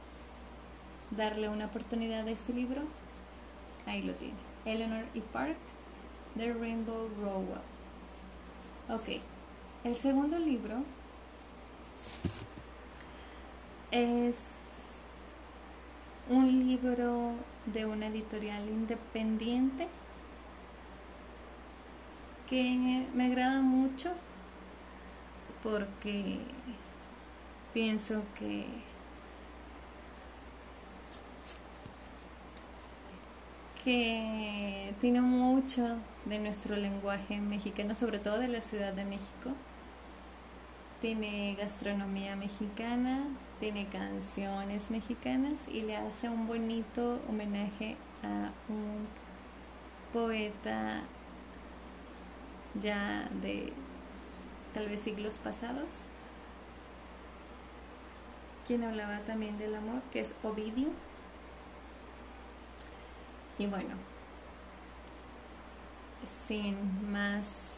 [1.10, 2.80] darle una oportunidad a este libro,
[3.84, 4.34] ahí lo tiene.
[4.64, 5.20] Eleanor E.
[5.20, 5.58] Park,
[6.36, 7.60] The Rainbow Rowell.
[8.88, 9.20] Ok,
[9.84, 10.82] el segundo libro
[13.90, 15.04] es
[16.30, 17.34] un libro
[17.66, 19.88] de una editorial independiente
[22.48, 24.12] que me agrada mucho
[25.62, 26.40] porque
[27.74, 28.66] pienso que
[33.84, 39.50] que tiene mucho de nuestro lenguaje mexicano, sobre todo de la Ciudad de México.
[41.00, 43.24] Tiene gastronomía mexicana,
[43.58, 49.06] tiene canciones mexicanas y le hace un bonito homenaje a un
[50.12, 51.02] poeta
[52.80, 53.72] ya de
[54.72, 56.04] tal vez siglos pasados,
[58.66, 60.88] quien hablaba también del amor, que es Ovidio.
[63.58, 63.94] Y bueno,
[66.24, 67.76] sin más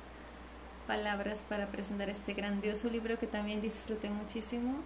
[0.87, 4.77] palabras para presentar este grandioso libro que también disfruté muchísimo,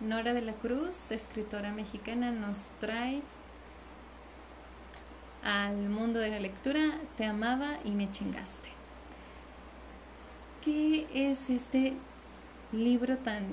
[0.00, 3.22] Nora de la Cruz, escritora mexicana, nos trae
[5.42, 8.68] al mundo de la lectura Te amaba y me chingaste.
[10.62, 11.94] ¿Qué es este
[12.72, 13.44] libro tan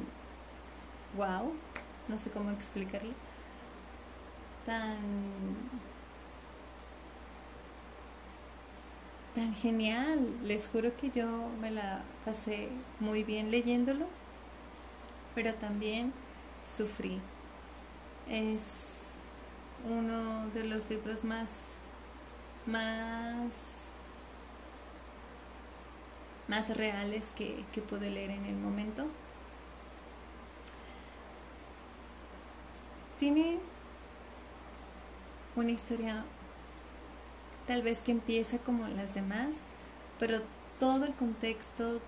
[1.15, 1.54] wow?
[2.08, 3.13] No sé cómo explicarlo.
[4.65, 4.98] Tan
[9.34, 10.19] tan genial.
[10.43, 12.69] Les juro que yo me la pasé
[13.00, 14.08] muy bien leyéndolo,
[15.36, 16.13] pero también
[16.65, 17.19] sufrí.
[18.30, 19.15] Es
[19.86, 21.78] uno de los libros más
[22.65, 23.82] más
[26.48, 29.08] más reales que, que pude leer en el momento.
[33.19, 33.60] Tiene
[35.56, 36.26] una historia
[37.67, 39.65] tal vez que empieza como las demás,
[40.19, 40.41] pero
[40.80, 42.02] todo el contexto,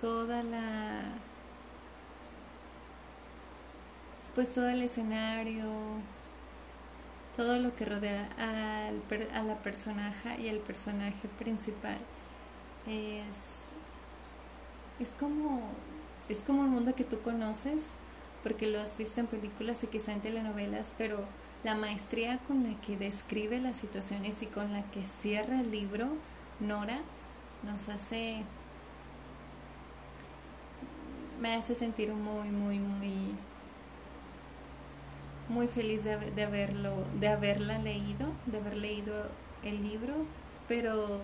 [0.00, 1.02] toda la
[4.34, 5.64] pues todo el escenario,
[7.36, 9.02] todo lo que rodea al,
[9.34, 11.98] a la personaje y el personaje principal
[12.86, 13.70] es
[15.00, 15.62] es como,
[16.28, 17.94] es como un mundo que tú conoces,
[18.42, 21.24] porque lo has visto en películas y quizá en telenovelas, pero
[21.62, 26.08] la maestría con la que describe las situaciones y con la que cierra el libro,
[26.58, 27.00] Nora,
[27.62, 28.42] nos hace,
[31.40, 33.12] me hace sentir muy, muy, muy,
[35.48, 39.28] muy feliz de, de haberlo, de haberla leído, de haber leído
[39.62, 40.14] el libro,
[40.68, 41.20] pero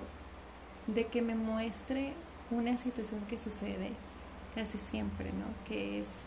[0.86, 2.12] de que me muestre
[2.50, 3.92] una situación que sucede
[4.54, 5.46] casi siempre, ¿no?
[5.66, 6.26] Que es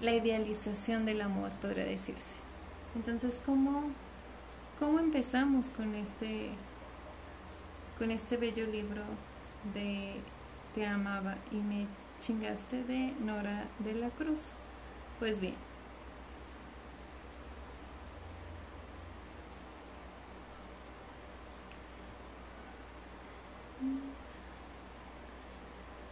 [0.00, 2.47] la idealización del amor, podría decirse.
[2.98, 3.92] Entonces, ¿cómo,
[4.76, 6.50] cómo empezamos con este,
[7.96, 9.04] con este bello libro
[9.72, 10.16] de
[10.74, 11.86] Te amaba y me
[12.18, 14.54] chingaste de Nora de la Cruz?
[15.20, 15.54] Pues bien,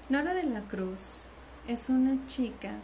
[0.09, 1.27] Nora de la Cruz
[1.66, 2.75] es una chica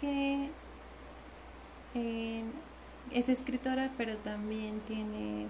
[0.00, 0.50] que
[1.94, 2.44] eh,
[3.10, 5.46] es escritora, pero también tiene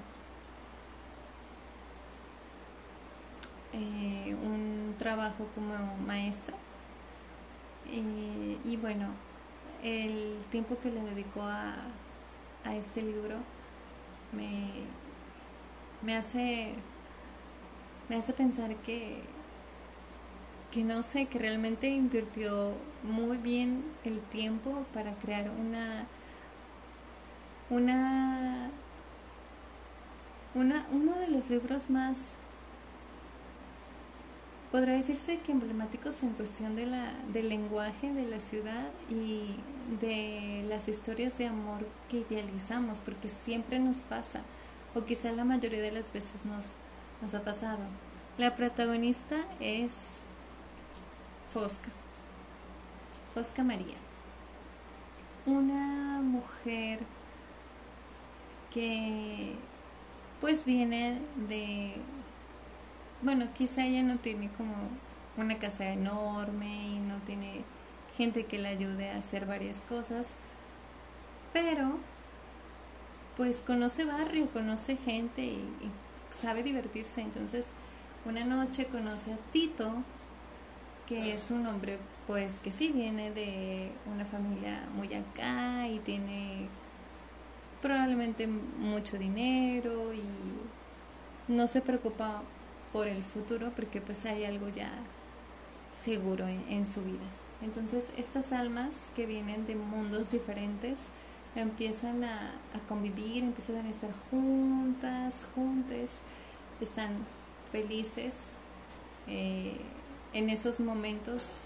[3.72, 5.74] eh, un trabajo como
[6.06, 6.56] maestra.
[8.64, 9.08] y bueno,
[9.82, 11.74] el tiempo que le dedicó a,
[12.64, 13.36] a este libro
[14.32, 14.68] me,
[16.02, 16.74] me hace
[18.08, 19.22] me hace pensar que
[20.70, 26.06] que no sé, que realmente invirtió muy bien el tiempo para crear una
[27.70, 28.70] una
[30.54, 32.36] una uno de los libros más
[34.70, 39.56] podría decirse que emblemáticos en cuestión de la, del lenguaje de la ciudad y
[40.00, 44.42] de las historias de amor que idealizamos, porque siempre nos pasa,
[44.94, 46.76] o quizá la mayoría de las veces nos,
[47.20, 47.80] nos ha pasado.
[48.38, 50.20] La protagonista es
[51.52, 51.90] Fosca,
[53.34, 53.96] Fosca María,
[55.46, 57.00] una mujer
[58.70, 59.56] que
[60.40, 61.96] pues viene de
[63.22, 64.74] bueno, quizá ella no tiene como
[65.36, 67.64] una casa enorme y no tiene
[68.16, 70.36] gente que le ayude a hacer varias cosas,
[71.52, 71.98] pero
[73.36, 75.68] pues conoce barrio, conoce gente y,
[76.30, 77.20] sabe divertirse.
[77.20, 77.72] Entonces,
[78.24, 80.02] una noche conoce a Tito,
[81.10, 86.68] que es un hombre pues que sí viene de una familia muy acá y tiene
[87.82, 92.42] probablemente mucho dinero y no se preocupa
[92.92, 94.92] por el futuro porque pues hay algo ya
[95.90, 97.26] seguro en, su vida.
[97.60, 101.08] Entonces estas almas que vienen de mundos diferentes
[101.56, 102.52] empiezan a,
[102.86, 106.20] convivir, empiezan a estar juntas, juntas,
[106.80, 107.10] están
[107.72, 108.52] felices
[109.26, 109.80] eh,
[110.32, 111.58] en esos momentos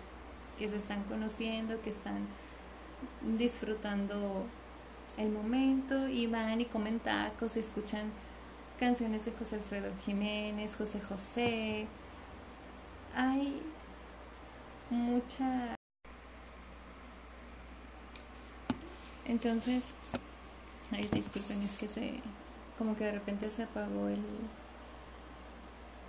[0.59, 2.27] que se están conociendo, que están
[3.23, 4.47] disfrutando
[5.17, 8.11] el momento y van y comen tacos y escuchan
[8.79, 11.87] canciones de José Alfredo Jiménez, José José.
[13.15, 13.63] Hay
[14.91, 15.75] mucha...
[19.27, 19.95] Entonces,
[20.91, 22.21] ay, disculpen, es que se...
[22.77, 24.23] como que de repente se apagó el,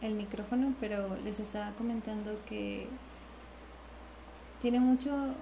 [0.01, 2.87] el micrófono, pero les estaba comentando que
[4.61, 5.35] tiene mucho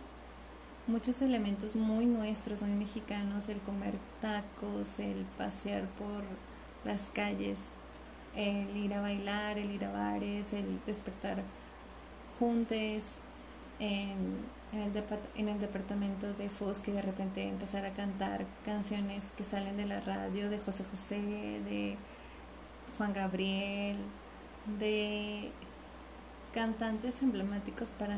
[0.87, 6.23] muchos elementos muy nuestros, muy mexicanos, el comer tacos, el pasear por
[6.83, 7.69] las calles,
[8.35, 11.41] el ir a bailar, el ir a bares, el despertar
[12.37, 13.17] juntos
[13.79, 14.39] en,
[14.73, 15.03] el,
[15.35, 19.85] en el departamento de Fosque y de repente empezar a cantar canciones que salen de
[19.85, 21.95] la radio de José José, de
[22.97, 23.97] Juan Gabriel,
[24.79, 25.51] de
[26.53, 28.17] cantantes emblemáticos para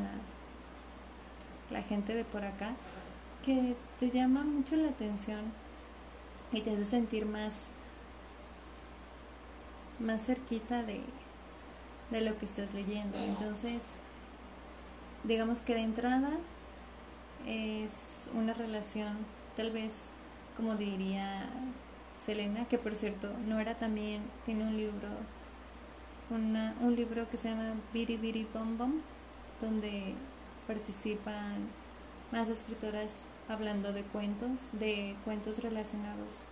[1.70, 2.74] la gente de por acá
[3.44, 5.52] que te llama mucho la atención
[6.52, 7.70] y te hace sentir más
[9.98, 11.00] más cerquita de,
[12.10, 13.16] de lo que estás leyendo.
[13.18, 13.94] Entonces,
[15.24, 16.32] digamos que de entrada
[17.46, 19.16] es una relación,
[19.56, 20.10] tal vez,
[20.56, 21.48] como diría
[22.18, 25.08] Selena, que por cierto, Nora también tiene un libro,
[26.30, 29.00] una, un libro que se llama Biri Biri Bom Bom,
[29.60, 30.14] donde
[30.66, 31.68] participan
[32.32, 36.44] más escritoras hablando de cuentos, de cuentos relacionados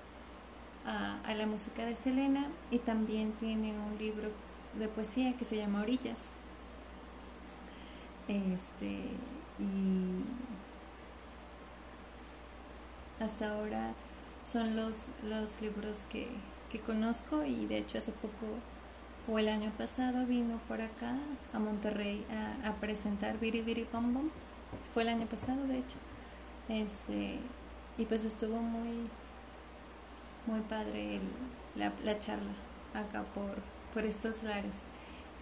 [0.87, 4.31] a, la música de Selena y también tiene un libro
[4.75, 6.31] de poesía que se llama Orillas.
[8.29, 9.01] Este,
[9.59, 10.25] y
[13.21, 13.95] hasta ahora
[14.45, 16.29] son los, los libros que,
[16.71, 18.47] que conozco y de hecho hace poco
[19.27, 21.17] o el año pasado vino por acá
[21.53, 22.27] a Monterrey
[22.65, 24.29] a, presentar Biri Biri Bom Bom.
[24.93, 25.97] Fue el año pasado, de hecho.
[26.69, 27.39] Este,
[27.97, 29.09] y pues estuvo muy,
[30.47, 31.21] muy padre
[31.75, 32.53] la, la, charla
[32.93, 33.57] acá por,
[33.93, 34.83] por estos lares.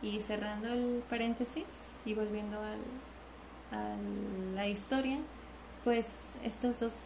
[0.01, 2.83] Y cerrando el paréntesis y volviendo al,
[3.77, 3.97] a
[4.55, 5.19] la historia,
[5.83, 6.97] pues estas dos,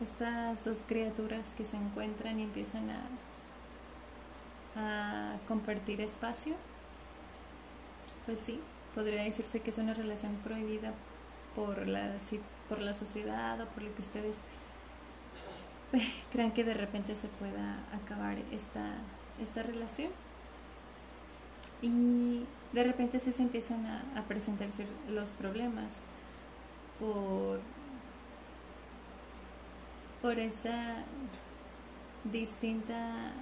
[0.00, 3.00] estas dos criaturas que se encuentran y empiezan a,
[4.76, 6.54] a compartir espacio,
[8.26, 8.60] pues sí,
[8.94, 10.92] podría decirse que es una relación prohibida
[11.54, 12.14] por la,
[12.68, 14.38] por la sociedad o por lo que ustedes
[16.32, 18.94] crean que de repente se pueda acabar esta,
[19.40, 20.10] esta relación.
[21.80, 26.02] Y de repente sí se empiezan a, a presentarse los problemas
[27.00, 27.60] por,
[30.20, 31.04] por esta
[32.24, 33.32] distinta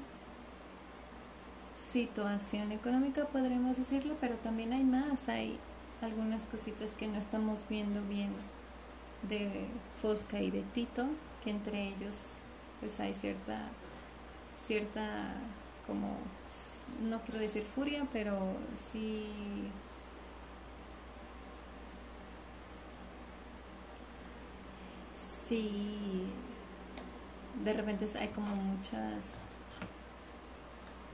[1.88, 5.58] situación económica, podremos decirlo, pero también hay más, hay
[6.02, 8.32] algunas cositas que no estamos viendo bien
[9.28, 9.66] de
[10.00, 11.06] Fosca y de Tito,
[11.42, 12.34] que entre ellos
[12.80, 13.68] pues hay cierta,
[14.56, 15.34] cierta
[15.86, 16.16] como,
[17.02, 18.38] no quiero decir furia, pero
[18.74, 19.26] sí
[25.16, 26.26] sí
[27.64, 29.34] de repente hay como muchas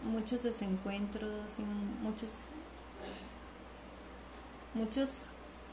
[0.05, 1.63] muchos desencuentros y
[2.05, 2.51] muchos
[4.77, 5.23] muchos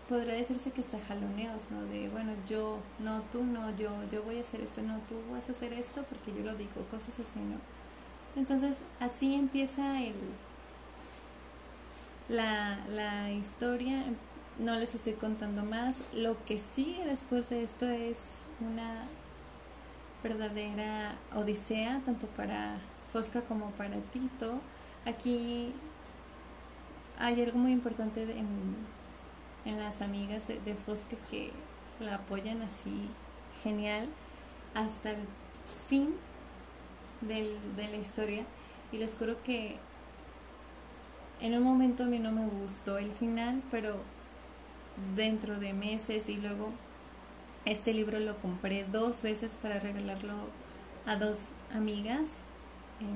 [0.07, 1.83] podría decirse que está jaloneos, ¿no?
[1.85, 5.49] De, bueno, yo, no, tú, no, yo, yo voy a hacer esto, no, tú vas
[5.49, 7.57] a hacer esto porque yo lo digo, cosas así, ¿no?
[8.35, 10.15] Entonces, así empieza el,
[12.27, 14.03] la, la historia,
[14.59, 18.19] no les estoy contando más, lo que sigue después de esto es
[18.59, 19.05] una
[20.23, 22.79] verdadera odisea, tanto para
[23.13, 24.59] Fosca como para Tito.
[25.05, 25.73] Aquí
[27.19, 28.75] hay algo muy importante en,
[29.65, 31.51] en las amigas de, Fosca que
[31.99, 33.07] la apoyan así
[33.63, 34.09] genial
[34.73, 35.19] hasta el
[35.87, 36.15] fin
[37.21, 38.45] de la historia.
[38.91, 39.77] Y les juro que
[41.39, 43.97] en un momento a mí no me gustó el final, pero
[45.15, 46.71] dentro de meses y luego
[47.65, 50.33] este libro lo compré dos veces para regalarlo
[51.05, 52.43] a dos amigas.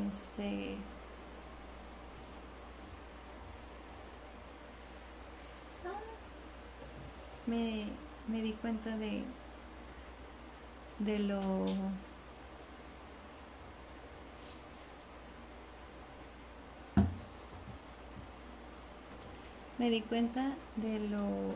[0.09, 0.77] Este
[7.45, 7.85] me,
[8.27, 9.23] me di cuenta de
[10.99, 11.65] de lo
[19.77, 21.55] me di cuenta de lo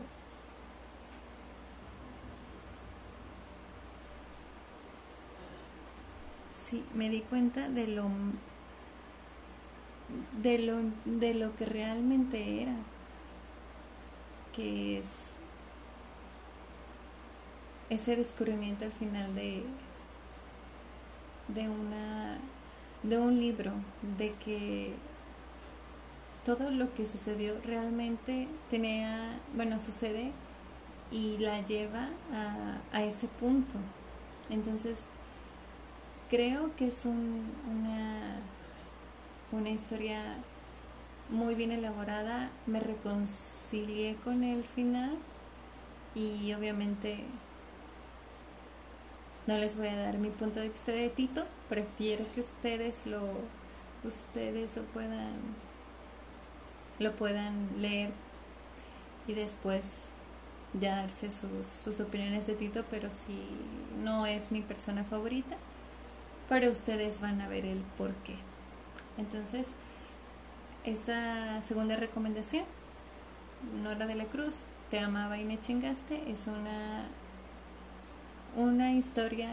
[6.94, 8.08] me di cuenta de lo
[10.42, 12.74] de lo de lo que realmente era
[14.54, 15.32] que es
[17.88, 19.64] ese descubrimiento al final de
[21.48, 22.38] de una
[23.02, 23.72] de un libro
[24.18, 24.94] de que
[26.44, 30.32] todo lo que sucedió realmente tenía bueno sucede
[31.10, 33.76] y la lleva a, a ese punto.
[34.48, 35.06] Entonces
[36.32, 38.40] creo que es una,
[39.52, 40.38] una historia
[41.28, 42.50] muy bien elaborada.
[42.64, 45.18] Me reconcilié con el final
[46.14, 47.26] y obviamente
[49.46, 51.44] no les voy a dar mi punto de vista de Tito.
[51.68, 53.20] Prefiero que ustedes lo
[54.02, 55.34] ustedes lo puedan
[56.98, 58.10] lo puedan leer
[59.26, 60.12] y después
[60.72, 63.38] ya darse sus, sus opiniones de Tito, pero si
[63.98, 65.58] no es mi persona favorita,
[66.48, 68.36] pero ustedes van a ver el por qué.
[69.18, 69.76] Entonces,
[70.84, 72.64] esta segunda recomendación,
[73.82, 77.06] Nora de la Cruz, Te amaba y me chingaste, es una,
[78.56, 79.48] una historia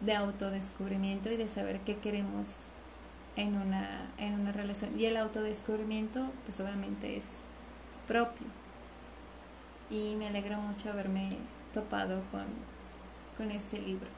[0.00, 2.68] de autodescubrimiento y de saber qué queremos
[3.36, 4.98] en una, en una relación.
[4.98, 7.44] Y el autodescubrimiento, pues obviamente es
[8.06, 8.46] propio.
[9.90, 11.36] Y me alegra mucho haberme
[11.74, 12.46] topado con,
[13.36, 14.15] con este libro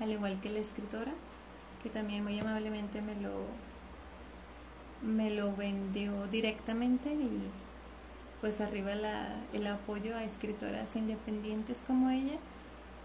[0.00, 1.12] al igual que la escritora,
[1.82, 3.46] que también muy amablemente me lo,
[5.02, 7.50] me lo vendió directamente y
[8.40, 12.36] pues arriba la, el apoyo a escritoras independientes como ella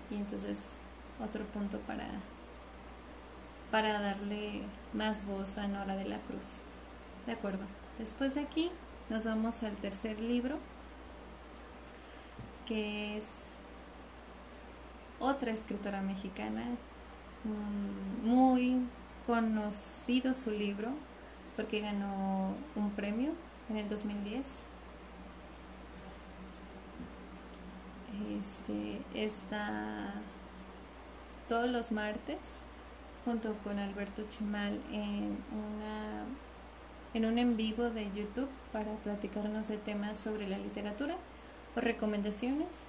[0.09, 0.73] y entonces
[1.23, 2.07] otro punto para,
[3.71, 4.63] para darle
[4.93, 6.61] más voz a Nora de la Cruz.
[7.25, 7.65] De acuerdo.
[7.97, 8.71] Después de aquí
[9.09, 10.57] nos vamos al tercer libro
[12.65, 13.55] que es
[15.19, 16.65] otra escritora mexicana,
[18.23, 18.81] muy
[19.25, 20.89] conocido su libro
[21.55, 23.33] porque ganó un premio
[23.69, 24.65] en el 2010.
[28.39, 30.13] Este está
[31.47, 32.61] todos los martes
[33.25, 36.25] junto con Alberto Chimal en una
[37.13, 41.15] en un en vivo de YouTube para platicarnos de temas sobre la literatura
[41.75, 42.87] o recomendaciones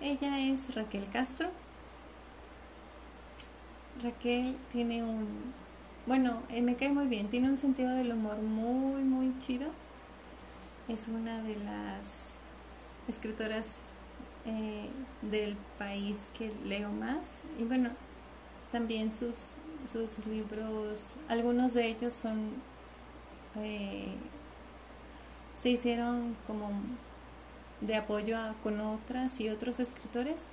[0.00, 1.50] ella es Raquel Castro.
[4.02, 5.52] Raquel tiene un,
[6.06, 9.70] bueno, eh, me cae muy bien, tiene un sentido del humor muy, muy chido.
[10.88, 12.36] Es una de las
[13.08, 13.88] escritoras
[14.44, 14.90] eh,
[15.22, 17.42] del país que leo más.
[17.58, 17.90] Y bueno,
[18.70, 19.52] también sus,
[19.86, 22.50] sus libros, algunos de ellos son,
[23.56, 24.14] eh,
[25.54, 26.70] se hicieron como
[27.80, 30.46] de apoyo con otras y otros escritores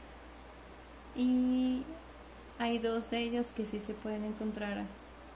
[1.16, 1.84] y
[2.60, 4.84] hay dos de ellos que sí se pueden encontrar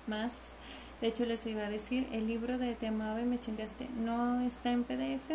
[0.08, 0.56] más.
[1.02, 4.42] De hecho, les iba a decir, el libro de Te amaba y me chingaste no
[4.42, 5.32] está en PDF.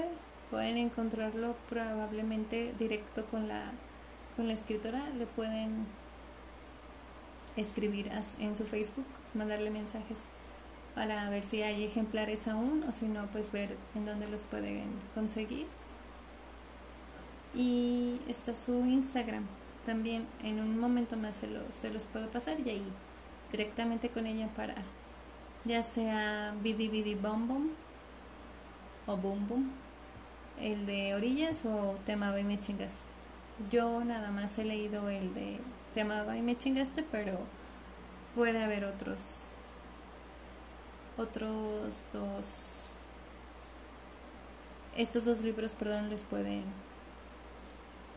[0.50, 3.72] Pueden encontrarlo probablemente directo con la,
[4.36, 5.10] con la escritora.
[5.10, 5.86] Le pueden
[7.56, 10.28] escribir en su Facebook, mandarle mensajes
[10.94, 14.88] para ver si hay ejemplares aún o si no, pues ver en dónde los pueden
[15.14, 15.66] conseguir.
[17.54, 19.46] Y está su Instagram.
[19.84, 22.92] También en un momento más se, se los puedo pasar y ahí
[23.50, 24.74] directamente con ella para
[25.64, 27.68] ya sea Bidi Bom Bom
[29.06, 29.72] o Boom
[30.60, 33.00] el de orillas o Te amaba y me chingaste.
[33.70, 35.58] Yo nada más he leído el de
[35.94, 37.38] Te amaba y me chingaste, pero
[38.34, 39.50] puede haber otros
[41.16, 42.86] otros dos
[44.96, 46.64] estos dos libros, perdón, les pueden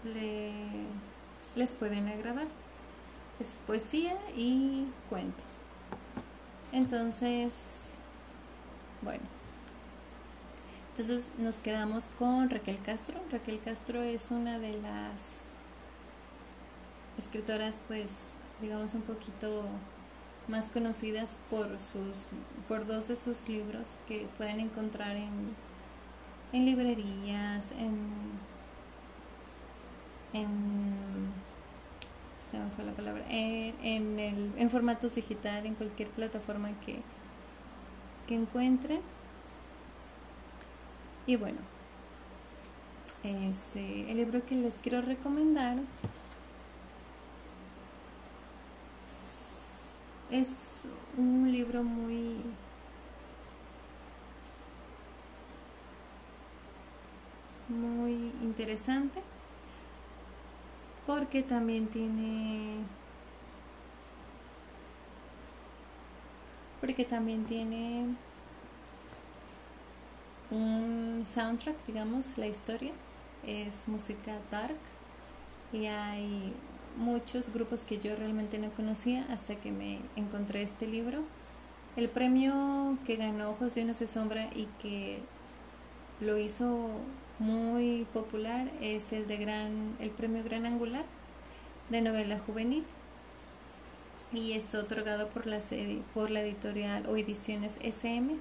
[0.03, 0.51] le,
[1.55, 2.47] les pueden agradar.
[3.39, 5.43] Es poesía y cuento.
[6.71, 7.99] Entonces,
[9.01, 9.23] bueno.
[10.89, 13.19] Entonces nos quedamos con Raquel Castro.
[13.31, 15.45] Raquel Castro es una de las
[17.17, 19.65] escritoras, pues, digamos, un poquito
[20.47, 22.29] más conocidas por sus
[22.67, 25.55] por dos de sus libros que pueden encontrar en,
[26.51, 28.11] en librerías, en,
[30.33, 31.31] en
[32.53, 37.01] se me fue la palabra, en, en, el, en formatos digital, en cualquier plataforma que,
[38.27, 39.01] que encuentren.
[41.25, 41.57] Y bueno,
[43.23, 45.77] este, el libro que les quiero recomendar
[50.29, 50.85] es
[51.17, 52.35] un libro muy
[57.69, 59.21] muy interesante
[61.05, 62.77] porque también tiene
[66.79, 68.07] porque también tiene
[70.51, 72.91] un soundtrack, digamos, la historia
[73.45, 74.77] es música dark
[75.71, 76.53] y hay
[76.97, 81.23] muchos grupos que yo realmente no conocía hasta que me encontré este libro.
[81.95, 85.21] El premio que ganó Ojos Llenos de Sombra y que
[86.19, 86.89] lo hizo
[87.39, 91.05] muy popular es el de gran el premio Gran Angular
[91.89, 92.85] de novela juvenil
[94.31, 95.59] y es otorgado por la
[96.13, 98.37] por la editorial o ediciones SM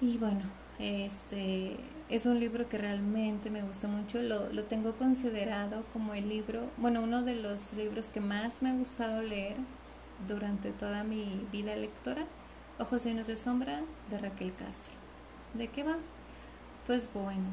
[0.00, 0.42] y bueno
[0.78, 1.76] este
[2.10, 6.68] es un libro que realmente me gusta mucho, lo, lo tengo considerado como el libro,
[6.76, 9.56] bueno, uno de los libros que más me ha gustado leer
[10.26, 12.26] durante toda mi vida lectora,
[12.80, 14.94] Ojos llenos de sombra de Raquel Castro.
[15.52, 15.98] ¿De qué va?
[16.90, 17.46] Pues bueno,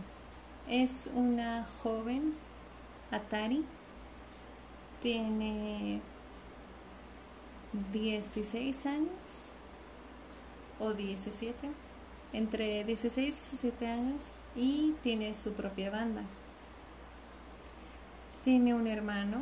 [0.68, 2.34] es una joven
[3.12, 3.64] Atari,
[5.00, 6.02] tiene
[7.94, 9.52] 16 años
[10.80, 11.70] o 17,
[12.34, 16.24] entre 16 y 17 años y tiene su propia banda.
[18.44, 19.42] Tiene un hermano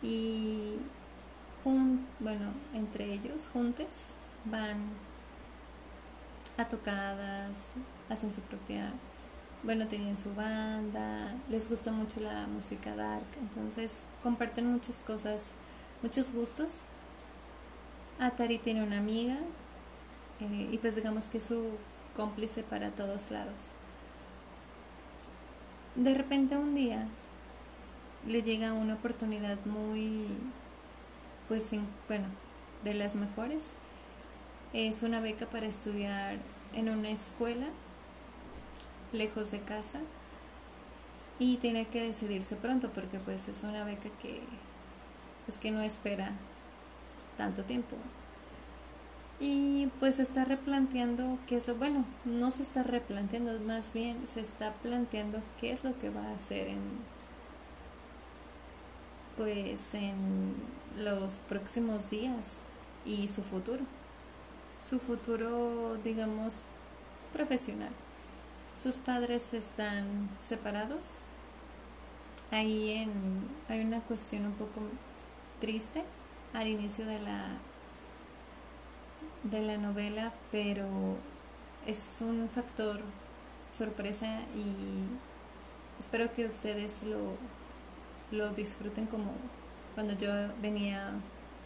[0.00, 0.76] y
[2.20, 4.14] bueno, entre ellos juntos
[4.46, 4.78] van
[6.56, 7.74] a tocadas,
[8.08, 8.92] hacen su propia,
[9.62, 15.52] bueno, tienen su banda, les gusta mucho la música dark, entonces comparten muchas cosas,
[16.02, 16.82] muchos gustos.
[18.18, 19.38] Atari tiene una amiga
[20.40, 21.70] eh, y pues digamos que su
[22.14, 23.70] cómplice para todos lados.
[25.96, 27.06] De repente un día
[28.26, 30.26] le llega una oportunidad muy,
[31.48, 31.70] pues,
[32.08, 32.26] bueno,
[32.82, 33.72] de las mejores.
[34.72, 36.38] Es una beca para estudiar
[36.74, 37.66] en una escuela
[39.14, 40.00] lejos de casa
[41.38, 44.40] y tiene que decidirse pronto porque pues es una beca que
[45.46, 46.32] pues que no espera
[47.38, 47.96] tanto tiempo
[49.40, 54.26] y pues se está replanteando qué es lo bueno, no se está replanteando, más bien
[54.26, 56.78] se está planteando qué es lo que va a hacer en
[59.36, 60.54] pues en
[60.96, 62.62] los próximos días
[63.04, 63.84] y su futuro.
[64.80, 66.60] Su futuro, digamos,
[67.32, 67.90] profesional.
[68.76, 71.18] Sus padres están separados.
[72.50, 73.12] Ahí en,
[73.68, 74.80] hay una cuestión un poco
[75.60, 76.04] triste
[76.52, 77.48] al inicio de la
[79.44, 80.86] de la novela, pero
[81.86, 83.00] es un factor
[83.70, 85.04] sorpresa y
[85.98, 87.36] espero que ustedes lo,
[88.30, 89.32] lo disfruten como
[89.94, 90.30] cuando yo
[90.62, 91.12] venía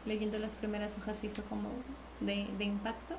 [0.04, 1.70] leyendo las primeras hojas y fue como
[2.20, 3.16] de, de impacto.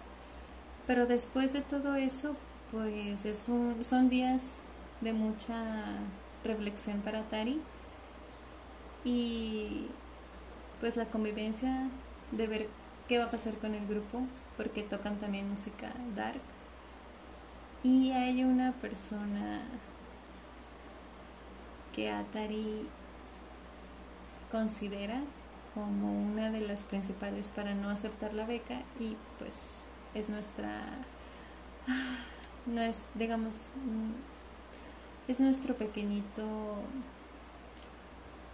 [0.87, 2.35] Pero después de todo eso,
[2.71, 4.63] pues es un, son días
[5.01, 5.55] de mucha
[6.43, 7.61] reflexión para Tari
[9.03, 9.87] y
[10.79, 11.89] pues la convivencia
[12.31, 12.67] de ver
[13.07, 14.21] qué va a pasar con el grupo
[14.57, 16.41] porque tocan también música dark.
[17.81, 19.61] Y hay una persona
[21.95, 22.87] que Atari
[24.51, 25.21] considera
[25.73, 30.83] como una de las principales para no aceptar la beca y pues es nuestra
[32.65, 36.43] no es digamos mm, es nuestro pequeñito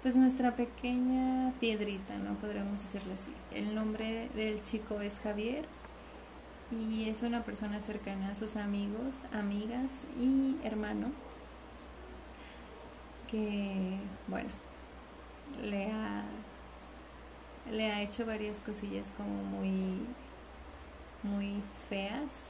[0.01, 3.33] pues nuestra pequeña piedrita no podríamos decirlo así.
[3.51, 5.65] El nombre del chico es Javier
[6.71, 11.11] y es una persona cercana a sus amigos amigas y hermano
[13.31, 13.97] que
[14.27, 14.49] bueno
[15.63, 16.25] le ha
[17.71, 20.01] le ha hecho varias cosillas como muy
[21.23, 22.49] muy feas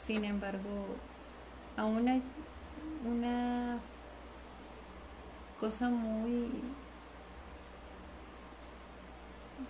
[0.00, 0.86] sin embargo
[1.76, 2.22] aún hay
[3.04, 3.78] una
[5.60, 6.50] cosa muy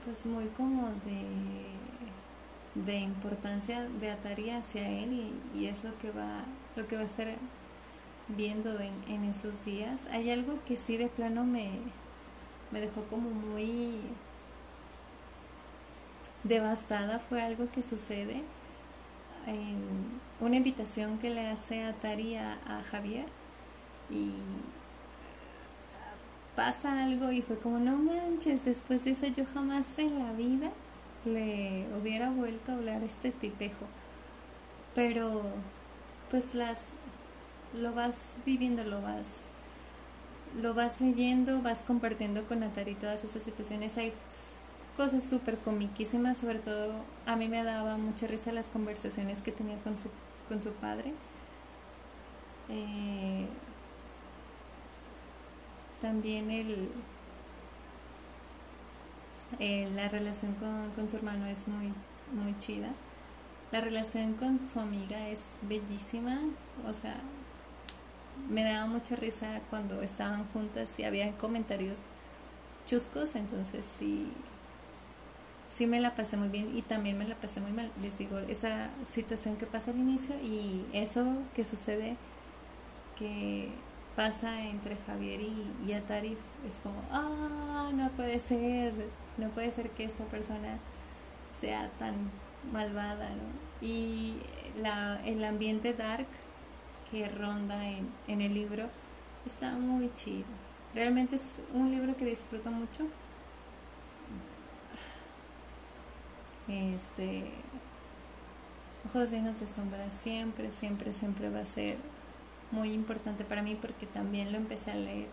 [0.05, 1.67] pues muy como de
[2.75, 6.45] de importancia de Atari hacia él y, y, es lo que va
[6.77, 7.27] lo que va a estar
[8.29, 11.81] viendo en, en esos días hay algo que sí de plano me
[12.71, 14.01] me dejó como muy
[16.45, 17.19] devastada.
[17.19, 18.43] Fue algo que sucede
[20.41, 21.93] una invitación que le hace a,
[22.67, 23.27] a Javier
[24.11, 24.35] y
[26.55, 30.73] pasa algo y fue como, no manches, después de eso yo jamás en la vida
[31.25, 33.87] le hubiera vuelto a hablar a este tipejo.
[34.95, 35.43] Pero
[36.31, 36.91] pues las
[37.75, 39.45] lo vas viviendo, lo vas
[40.61, 43.99] lo vas leyendo, vas compartiendo con Atari todas esas situaciones.
[44.99, 49.79] Cosas súper comiquísimas, sobre todo a mí me daba mucha risa las conversaciones que tenía
[49.79, 50.11] con su,
[50.49, 51.15] con su padre.
[52.69, 53.47] Eh,
[56.01, 56.91] también el,
[59.95, 61.93] la relación con, con, su hermano es muy,
[62.33, 62.89] muy chida.
[63.71, 66.41] La relación con su amiga es bellísima,
[66.89, 67.21] o sea,
[68.49, 72.07] me daba mucha risa cuando estaban juntas y había comentarios
[72.85, 74.33] chuscos, entonces sí,
[75.69, 77.93] sí me la pasé muy bien y también me la pasé muy mal.
[78.03, 82.17] Les digo, esa situación que pasa al inicio y eso que sucede
[83.17, 83.69] que
[84.17, 88.93] pasa entre Javier y, Atari es como, ah, no puede ser,
[89.37, 90.79] no puede ser que esta persona
[91.51, 92.15] sea tan
[92.73, 93.69] malvada, ¿no?
[93.81, 94.41] Y
[94.77, 96.27] la, el ambiente dark
[97.11, 98.89] que ronda en, en el libro
[99.47, 100.47] está muy chido.
[100.95, 103.07] Realmente es un libro que disfruto mucho.
[106.69, 107.51] Este
[109.07, 111.97] Ojos llenos de sombra siempre, siempre, siempre va a ser
[112.71, 115.29] muy importante para mí porque también lo empecé a leer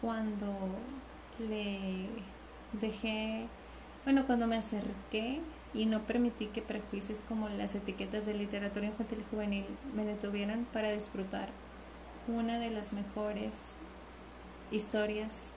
[0.00, 0.54] cuando
[1.38, 2.08] le
[2.80, 3.46] dejé,
[4.04, 5.40] bueno, cuando me acerqué
[5.74, 10.66] y no permití que prejuicios como las etiquetas de literatura infantil y juvenil me detuvieran
[10.72, 11.50] para disfrutar
[12.26, 13.56] una de las mejores
[14.70, 15.48] historias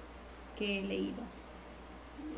[0.57, 1.36] que he leído.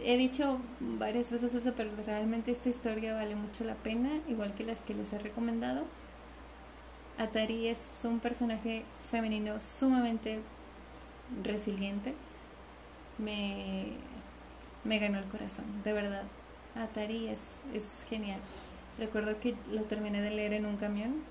[0.03, 4.63] He dicho varias veces eso, pero realmente esta historia vale mucho la pena, igual que
[4.63, 5.85] las que les he recomendado.
[7.17, 10.39] Atari es un personaje femenino sumamente
[11.43, 12.15] resiliente.
[13.17, 13.87] Me,
[14.85, 16.23] me ganó el corazón, de verdad.
[16.75, 18.39] Atari es, es genial.
[18.97, 21.23] Recuerdo que lo terminé de leer en un camión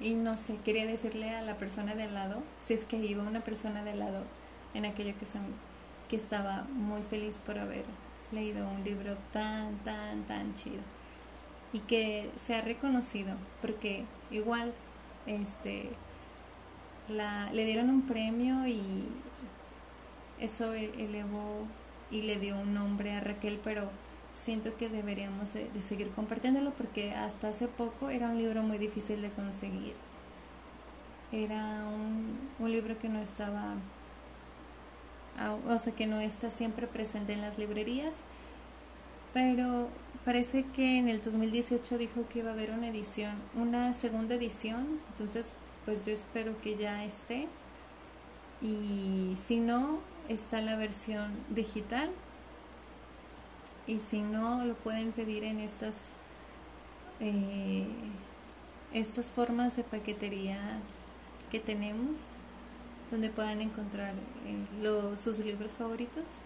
[0.00, 3.40] y no sé, quería decirle a la persona de lado, si es que iba una
[3.40, 4.24] persona de lado
[4.72, 5.42] en aquello que, son,
[6.10, 7.84] que estaba muy feliz por haber
[8.32, 10.82] leído un libro tan, tan, tan chido
[11.72, 14.74] y que se ha reconocido porque igual
[15.26, 15.90] este
[17.08, 19.08] la, le dieron un premio y
[20.38, 21.66] eso e, elevó
[22.10, 23.90] y le dio un nombre a Raquel, pero
[24.32, 29.22] siento que deberíamos de, seguir compartiéndolo porque hasta hace poco era un libro muy difícil
[29.22, 29.94] de conseguir.
[31.32, 33.74] Era un, un libro que no estaba,
[35.68, 38.22] o sea, que no está siempre presente en las librerías,
[39.32, 39.88] pero
[40.24, 45.00] parece que en el 2018 dijo que iba a haber una edición, una segunda edición,
[45.08, 45.52] entonces
[45.84, 47.48] pues yo espero que ya esté
[48.60, 52.10] y si no, está la versión digital
[53.86, 56.10] y si no lo pueden pedir en estas
[57.18, 57.86] eh,
[58.92, 60.58] estas formas de paquetería
[61.50, 62.28] que tenemos
[63.10, 64.14] donde puedan encontrar
[64.46, 66.38] eh, sus libros favoritos.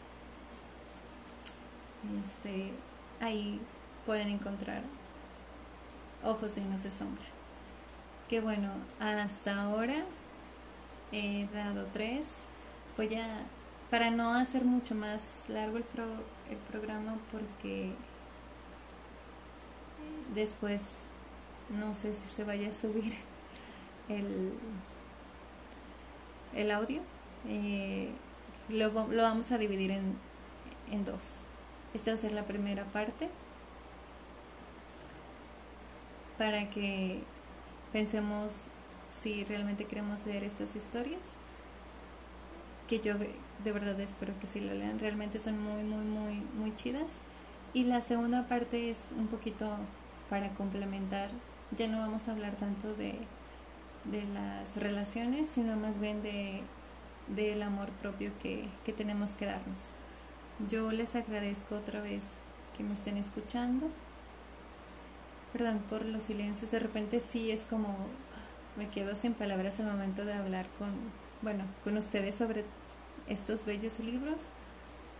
[2.20, 2.72] Este
[3.20, 3.60] ahí
[4.06, 4.82] pueden encontrar
[6.22, 7.24] ojos llenos de sombra.
[8.28, 10.04] Que bueno hasta ahora
[11.12, 12.44] he dado tres.
[12.96, 13.46] Voy a
[13.90, 15.84] para no hacer mucho más largo el,
[16.50, 17.92] el programa porque
[20.34, 21.06] después
[21.70, 23.14] no sé si se vaya a subir
[24.08, 24.52] el,
[26.54, 27.02] el audio.
[27.48, 28.10] Eh,
[28.68, 30.16] lo, lo vamos a dividir en,
[30.90, 31.44] en dos.
[31.92, 33.28] Esta va a ser la primera parte
[36.38, 37.22] para que
[37.92, 38.66] pensemos
[39.10, 41.36] si realmente queremos leer estas historias,
[42.88, 46.74] que yo de verdad espero que sí lo lean, realmente son muy, muy, muy, muy
[46.74, 47.20] chidas.
[47.72, 49.78] Y la segunda parte es un poquito
[50.28, 51.30] para complementar,
[51.76, 53.18] ya no vamos a hablar tanto de,
[54.04, 56.62] de las relaciones, sino más bien de
[57.28, 59.90] del amor propio que, que tenemos que darnos.
[60.68, 62.38] Yo les agradezco otra vez
[62.76, 63.88] que me estén escuchando.
[65.52, 67.96] Perdón por los silencios, de repente sí es como
[68.76, 70.90] me quedo sin palabras al momento de hablar con,
[71.42, 72.64] bueno, con ustedes sobre
[73.28, 74.50] estos bellos libros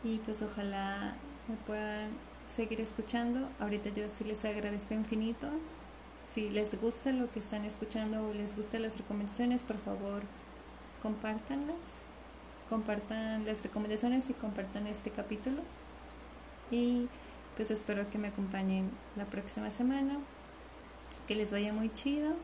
[0.02, 1.14] y pues ojalá
[1.46, 2.10] me puedan
[2.46, 3.48] seguir escuchando.
[3.60, 5.48] Ahorita yo sí les agradezco infinito.
[6.24, 10.22] Si les gusta lo que están escuchando o les gustan las recomendaciones, por favor,
[11.02, 12.06] compártanlas.
[12.68, 15.62] Compartan las recomendaciones y compartan este capítulo.
[16.70, 17.08] Y
[17.56, 20.18] pues espero que me acompañen la próxima semana.
[21.28, 22.34] Que les vaya muy chido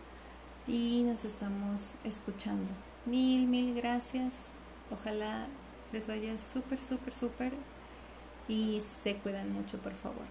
[0.66, 2.70] y nos estamos escuchando.
[3.06, 4.48] Mil, mil gracias.
[4.90, 5.46] Ojalá
[5.92, 7.52] les vaya súper, súper, súper
[8.46, 10.26] y se cuidan mucho, por favor.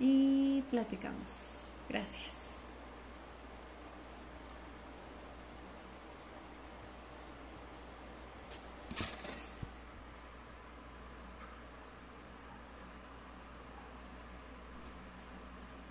[0.00, 1.74] Y platicamos.
[1.88, 2.53] Gracias.